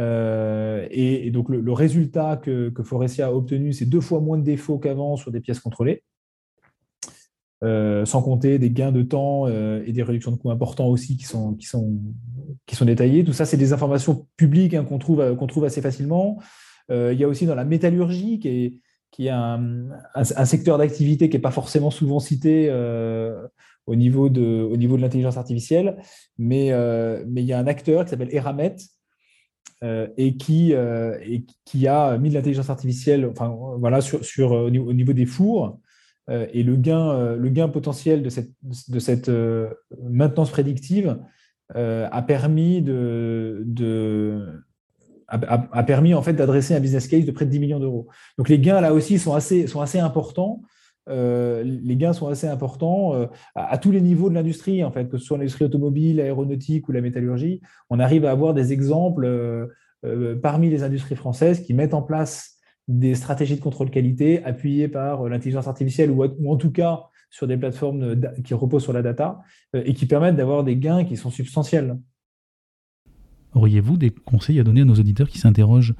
[0.00, 4.78] euh, et, donc, le, résultat que, Forestia a obtenu, c'est deux fois moins de défauts
[4.78, 6.02] qu'avant sur des pièces contrôlées,
[7.62, 11.16] euh, sans compter des gains de temps euh, et des réductions de coûts importants aussi
[11.18, 11.58] qui sont,
[12.66, 13.24] qui sont détaillées.
[13.24, 16.38] Tout ça, c'est des informations publiques hein, qu'on trouve, qu'on trouve assez facilement.
[16.90, 18.80] il y a aussi dans la métallurgie, qui est,
[19.10, 22.70] qui est un, un, secteur d'activité qui n'est pas forcément souvent cité
[23.86, 25.96] au niveau de, au niveau de l'intelligence artificielle,
[26.38, 26.70] mais,
[27.26, 28.76] mais il y a un acteur qui s'appelle Eramet,
[29.82, 33.48] euh, et, qui, euh, et qui a mis de l'intelligence artificielle enfin,
[33.78, 35.80] voilà, sur, sur, au, niveau, des fours.
[36.28, 39.30] Euh, et le gain, le gain potentiel de cette, de cette
[40.10, 41.18] maintenance prédictive
[41.74, 43.64] a permis de,
[45.28, 48.08] a, permis en fait d'adresser un business case de près de 10 millions d'euros.
[48.38, 50.62] Donc les gains là aussi sont assez, sont assez importants.
[51.06, 53.12] les gains sont assez importants
[53.54, 56.88] à, à, tous les niveaux de l'industrie, en fait, que ce soit l'industrie automobile, l'aéronautique
[56.88, 57.60] ou la métallurgie.
[57.88, 59.68] On arrive à avoir des exemples
[60.06, 62.56] euh, parmi les industries françaises qui mettent en place
[62.88, 67.46] des stratégies de contrôle qualité appuyées par euh, l'intelligence artificielle ou, en tout cas sur
[67.46, 69.40] des plateformes qui reposent sur la data
[69.74, 71.98] euh, et qui permettent d'avoir des gains qui sont substantiels.
[73.54, 75.94] Auriez-vous des conseils à donner à nos auditeurs qui s'interrogent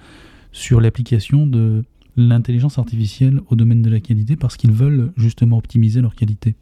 [0.52, 1.84] sur l'application de
[2.16, 6.56] l'intelligence artificielle au domaine de la qualité parce qu'ils veulent justement optimiser leur qualité?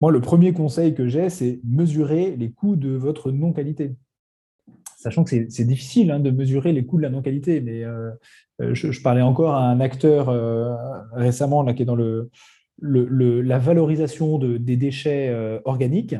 [0.00, 3.96] Moi, le premier conseil que j'ai, c'est mesurer les coûts de votre non-qualité.
[4.96, 7.62] sachant que c'est difficile hein, de mesurer les coûts de la non-qualité.
[7.62, 7.82] Mais
[8.58, 10.28] je, parlais encore à un acteur
[11.12, 12.30] récemment là, qui est dans le,
[12.80, 16.16] la valorisation des déchets organiques.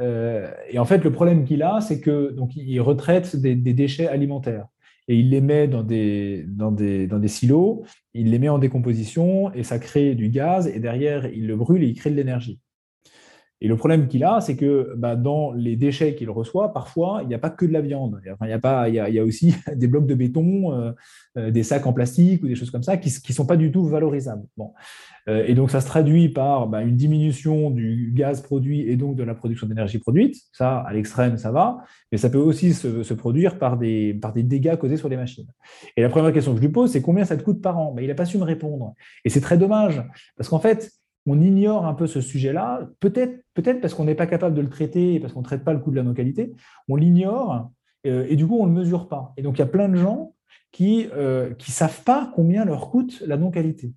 [0.00, 4.66] et en fait, le problème qu'il a, c'est que il retraite des déchets alimentaires
[5.08, 7.84] et il les met des, dans des silos,
[8.14, 11.82] il les met en décomposition et ça crée du gaz et derrière il le brûle
[11.82, 12.60] et il crée de l'énergie.
[13.60, 17.28] Et le problème qu'il a, c'est que bah, dans les déchets qu'il reçoit, parfois, il
[17.28, 18.20] n'y a pas que de la viande.
[18.24, 20.92] il, y a y a, aussi des blocs de béton, euh,
[21.36, 23.72] euh, des sacs en plastique ou des choses comme ça qui ne sont pas du
[23.72, 24.46] tout valorisables.
[25.28, 29.16] Euh, et donc, ça se traduit par bah, une diminution du gaz produit et donc
[29.16, 30.36] de la production d'énergie produite.
[30.52, 31.78] Ça, à l'extrême, ça va.
[32.12, 35.48] Mais ça peut aussi se, produire par des, dégâts causés sur les machines.
[35.96, 37.92] Et la première question que je lui pose, c'est combien ça te coûte par an?
[37.94, 38.94] Mais il n'a pas su me répondre.
[39.24, 40.02] Et c'est très dommage.
[40.36, 40.92] Parce qu'en fait,
[41.28, 44.68] on ignore un peu ce sujet-là, peut-être peut parce qu'on n'est pas capable de le
[44.68, 46.52] traiter parce qu'on ne traite pas le coût de la non-qualité,
[46.88, 47.70] on l'ignore
[48.06, 49.32] euh, et du coup on ne le mesure pas.
[49.36, 50.34] Et donc il y a plein de gens
[50.72, 53.92] qui ne euh, savent pas combien leur coûte la non-qualité.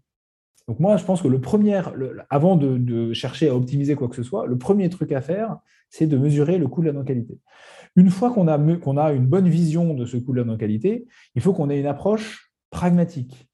[0.68, 1.82] Donc moi je pense que le premier,
[2.30, 5.58] avant de, chercher à optimiser quoi que ce soit, le premier truc à faire,
[5.90, 7.40] c'est de mesurer le coût de la non-qualité.
[7.96, 11.08] Une fois qu'on a, qu'on a une bonne vision de ce coût de la non-qualité,
[11.36, 13.51] il faut qu'on ait une approche pragmatique.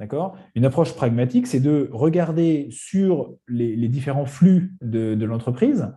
[0.00, 0.36] D'accord?
[0.54, 5.92] Une approche pragmatique, c'est de regarder sur les, différents flux de, l'entreprise,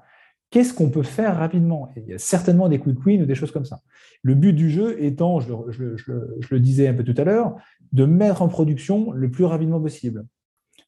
[0.51, 1.91] qu'est-ce qu'on peut faire rapidement?
[1.95, 3.79] Il y a certainement des quick wins ou des choses comme ça.
[4.21, 5.51] Le but du jeu étant, je
[6.51, 7.55] le, disais un peu tout à l'heure,
[7.91, 10.25] de mettre en production le plus rapidement possible.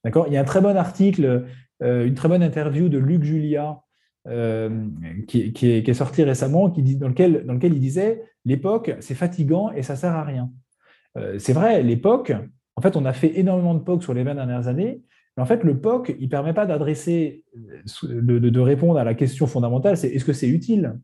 [0.04, 0.28] D'accord?
[0.28, 1.46] Il y a un très bon article,
[1.82, 3.82] euh, une très bonne interview de Luc Julia
[4.28, 4.86] euh,
[5.28, 9.96] qui, est, sorti récemment, qui dit, dans, lequel, il disait l'époque, c'est fatigant et ça
[9.96, 10.52] sert à rien.
[11.18, 12.34] Euh, c'est vrai, l'époque,
[12.80, 15.04] en fait, on a fait énormément de POC sur les 20 dernières années,
[15.36, 17.44] mais en fait, le POC, il ne permet pas d'adresser,
[18.04, 20.98] de, répondre à la question fondamentale, c'est est-ce que c'est utile?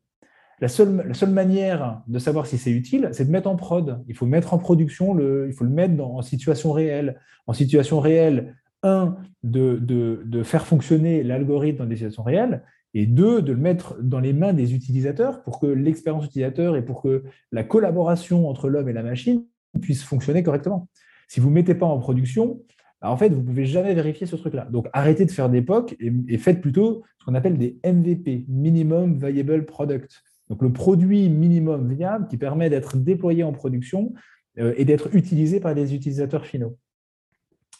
[0.62, 4.02] La seule, la seule manière de savoir si c'est utile, c'est de mettre en prod.
[4.08, 7.20] Il faut mettre en production, le, il faut le mettre en situation réelle.
[7.46, 12.64] En situation réelle, un, de, de faire fonctionner l'algorithme dans des situations réelles,
[12.94, 16.86] et deux, de le mettre dans les mains des utilisateurs pour que l'expérience utilisateur et
[16.86, 19.44] pour que la collaboration entre l'homme et la machine
[19.82, 20.88] puisse fonctionner correctement.
[21.28, 22.62] Si vous ne mettez pas en production,
[23.02, 24.68] bah, en fait, vous ne pouvez jamais vérifier ce truc-là.
[24.72, 29.18] Donc, arrêtez de faire des POC et, faites plutôt ce qu'on appelle des MVP, Minimum
[29.18, 30.24] Viable Product.
[30.50, 34.14] Donc, le produit minimum viable qui permet d'être déployé en production
[34.60, 36.78] euh, et d'être utilisé par les utilisateurs finaux.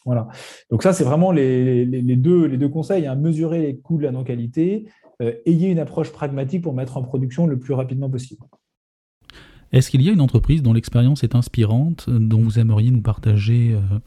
[0.04, 0.28] Voilà.
[0.70, 3.06] Donc, ça, c'est vraiment les, deux, conseils.
[3.06, 3.16] Hein.
[3.16, 4.86] Mesurer les coûts de la non-qualité,
[5.22, 8.42] euh, ayez une approche pragmatique pour mettre en production le plus rapidement possible.
[9.76, 13.74] Est-ce qu'il y a une entreprise dont l'expérience est inspirante, dont vous aimeriez nous partager
[13.74, 13.98] euh,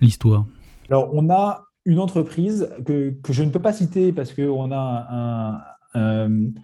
[0.00, 0.46] l'histoire?
[0.88, 6.54] Alors, on a une entreprise que, je ne peux pas citer parce qu'on a un,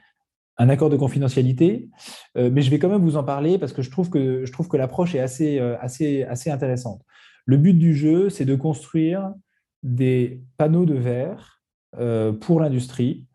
[0.56, 1.90] accord de confidentialité,
[2.38, 4.52] euh, mais je vais quand même vous en parler parce que je trouve que, je
[4.52, 7.02] trouve que l'approche est assez, euh, assez, assez intéressante.
[7.44, 9.34] Le but du jeu, c'est de construire
[9.82, 11.60] des panneaux de verre
[12.40, 13.26] pour l'industrie.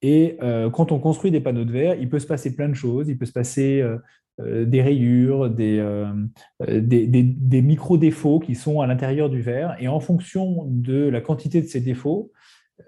[0.00, 0.38] Et
[0.72, 3.10] quand on construit des panneaux de verre, il peut se passer plein de choses.
[3.10, 3.98] Il peut se passer euh,
[4.46, 6.06] des rayures, euh,
[6.62, 9.76] euh, des, des, micro-défauts qui sont à l'intérieur du verre.
[9.80, 12.32] Et en fonction de la quantité de ces défauts,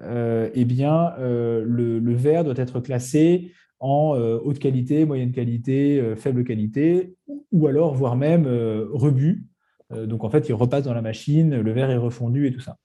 [0.00, 7.14] eh bien, le, verre doit être classé en haute qualité, moyenne qualité, faible qualité,
[7.52, 8.46] ou alors voire même
[8.90, 9.46] rebut.
[10.06, 12.78] donc en fait, il repasse dans la machine, le verre est refondu et tout ça.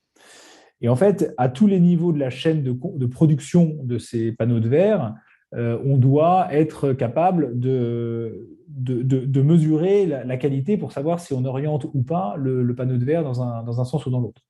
[0.81, 4.59] Et en fait, à tous les niveaux de la chaîne de production de ces panneaux
[4.59, 5.15] de verre,
[5.53, 12.03] on doit être capable de, de, mesurer la, qualité pour savoir si on oriente ou
[12.03, 14.41] pas le, panneau de verre dans un, dans un, sens ou dans l'autre.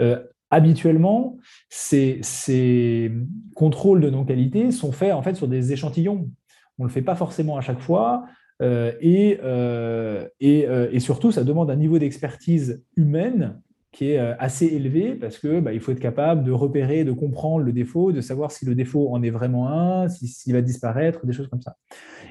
[0.00, 3.12] Euh, habituellement, ces, ces,
[3.54, 6.28] contrôles de non-qualité sont faits en fait sur des échantillons.
[6.78, 8.24] On ne le fait pas forcément à chaque fois.
[8.62, 13.60] Euh, euh, et, et, surtout, ça demande un niveau d'expertise humaine
[13.94, 17.64] qui est assez élevé parce que bah, il faut être capable de repérer, de comprendre
[17.64, 21.32] le défaut, de savoir si le défaut en est vraiment un, s'il va disparaître, des
[21.32, 21.76] choses comme ça.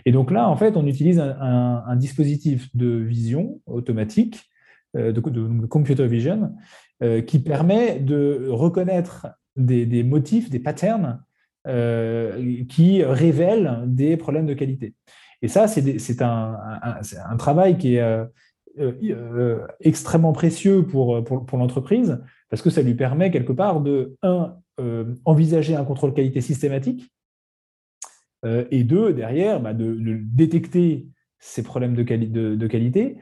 [0.06, 4.42] Et donc là, en fait, on utilise un, dispositif de vision automatique,
[4.98, 6.54] euh, de, computer vision,
[7.02, 11.24] euh, qui permet de reconnaître des, motifs, des patterns
[11.68, 14.96] euh, qui révèlent des problèmes de qualité.
[15.42, 18.24] Et ça, c'est un, travail qui est
[19.80, 24.56] extrêmement précieux pour, pour, pour l'entreprise, parce que ça lui permet quelque part de, un,
[25.26, 27.14] envisager un contrôle qualité systématique,
[28.46, 31.08] euh, et deux, derrière, bah, de, détecter
[31.40, 33.18] ces problèmes de, qualité,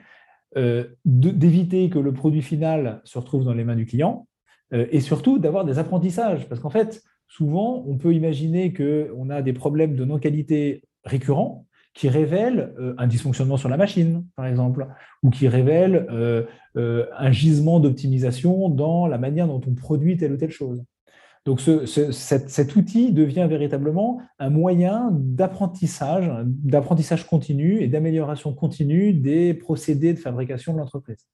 [0.57, 4.27] euh, d'éviter que le produit final se retrouve dans les mains du client,
[4.73, 6.47] euh, et surtout d'avoir des apprentissages.
[6.47, 12.09] Parce qu'en fait, souvent, on peut imaginer qu'on a des problèmes de non-qualité récurrents, qui
[12.09, 14.87] révèle euh, un dysfonctionnement sur la machine, par exemple,
[15.23, 16.43] ou qui révèle euh,
[16.77, 20.81] euh, un gisement d'optimisation dans la manière dont on produit telle ou telle chose.
[21.43, 30.13] Donc cet, outil devient véritablement un moyen d'apprentissage, d'apprentissage continu et d'amélioration continue des procédés
[30.13, 31.25] de fabrication de l'entreprise.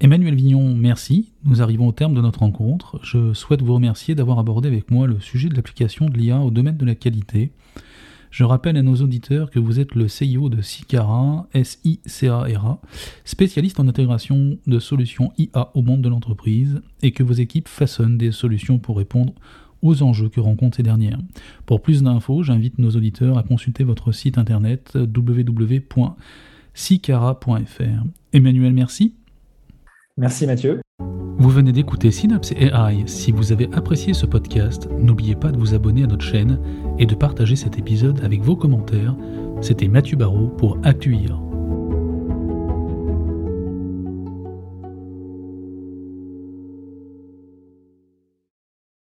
[0.00, 1.32] Emmanuel Vignon, merci.
[1.44, 3.00] Nous arrivons au terme de notre rencontre.
[3.02, 6.50] Je souhaite vous remercier d'avoir abordé avec moi le sujet de l'application de l'IA au
[6.50, 7.52] domaine de la qualité.
[8.36, 12.82] Je rappelle à nos auditeurs que vous êtes le CIO de SICARA, S-I-C-A-R-A,
[13.24, 18.18] spécialiste en intégration de solutions IA au monde de l'entreprise, et que vos équipes façonnent
[18.18, 19.32] des solutions pour répondre
[19.80, 21.18] aux enjeux que rencontrent ces dernières.
[21.64, 26.04] Pour plus d'infos, j'invite nos auditeurs à consulter votre site internet www.sicara.fr.
[28.34, 29.14] Emmanuel, merci.
[30.18, 30.80] Merci Mathieu.
[31.38, 33.04] Vous venez d'écouter Synapse AI.
[33.06, 36.58] Si vous avez apprécié ce podcast, n'oubliez pas de vous abonner à notre chaîne
[36.98, 39.14] et de partager cet épisode avec vos commentaires.
[39.60, 41.38] C'était Mathieu Barrault pour Actuire.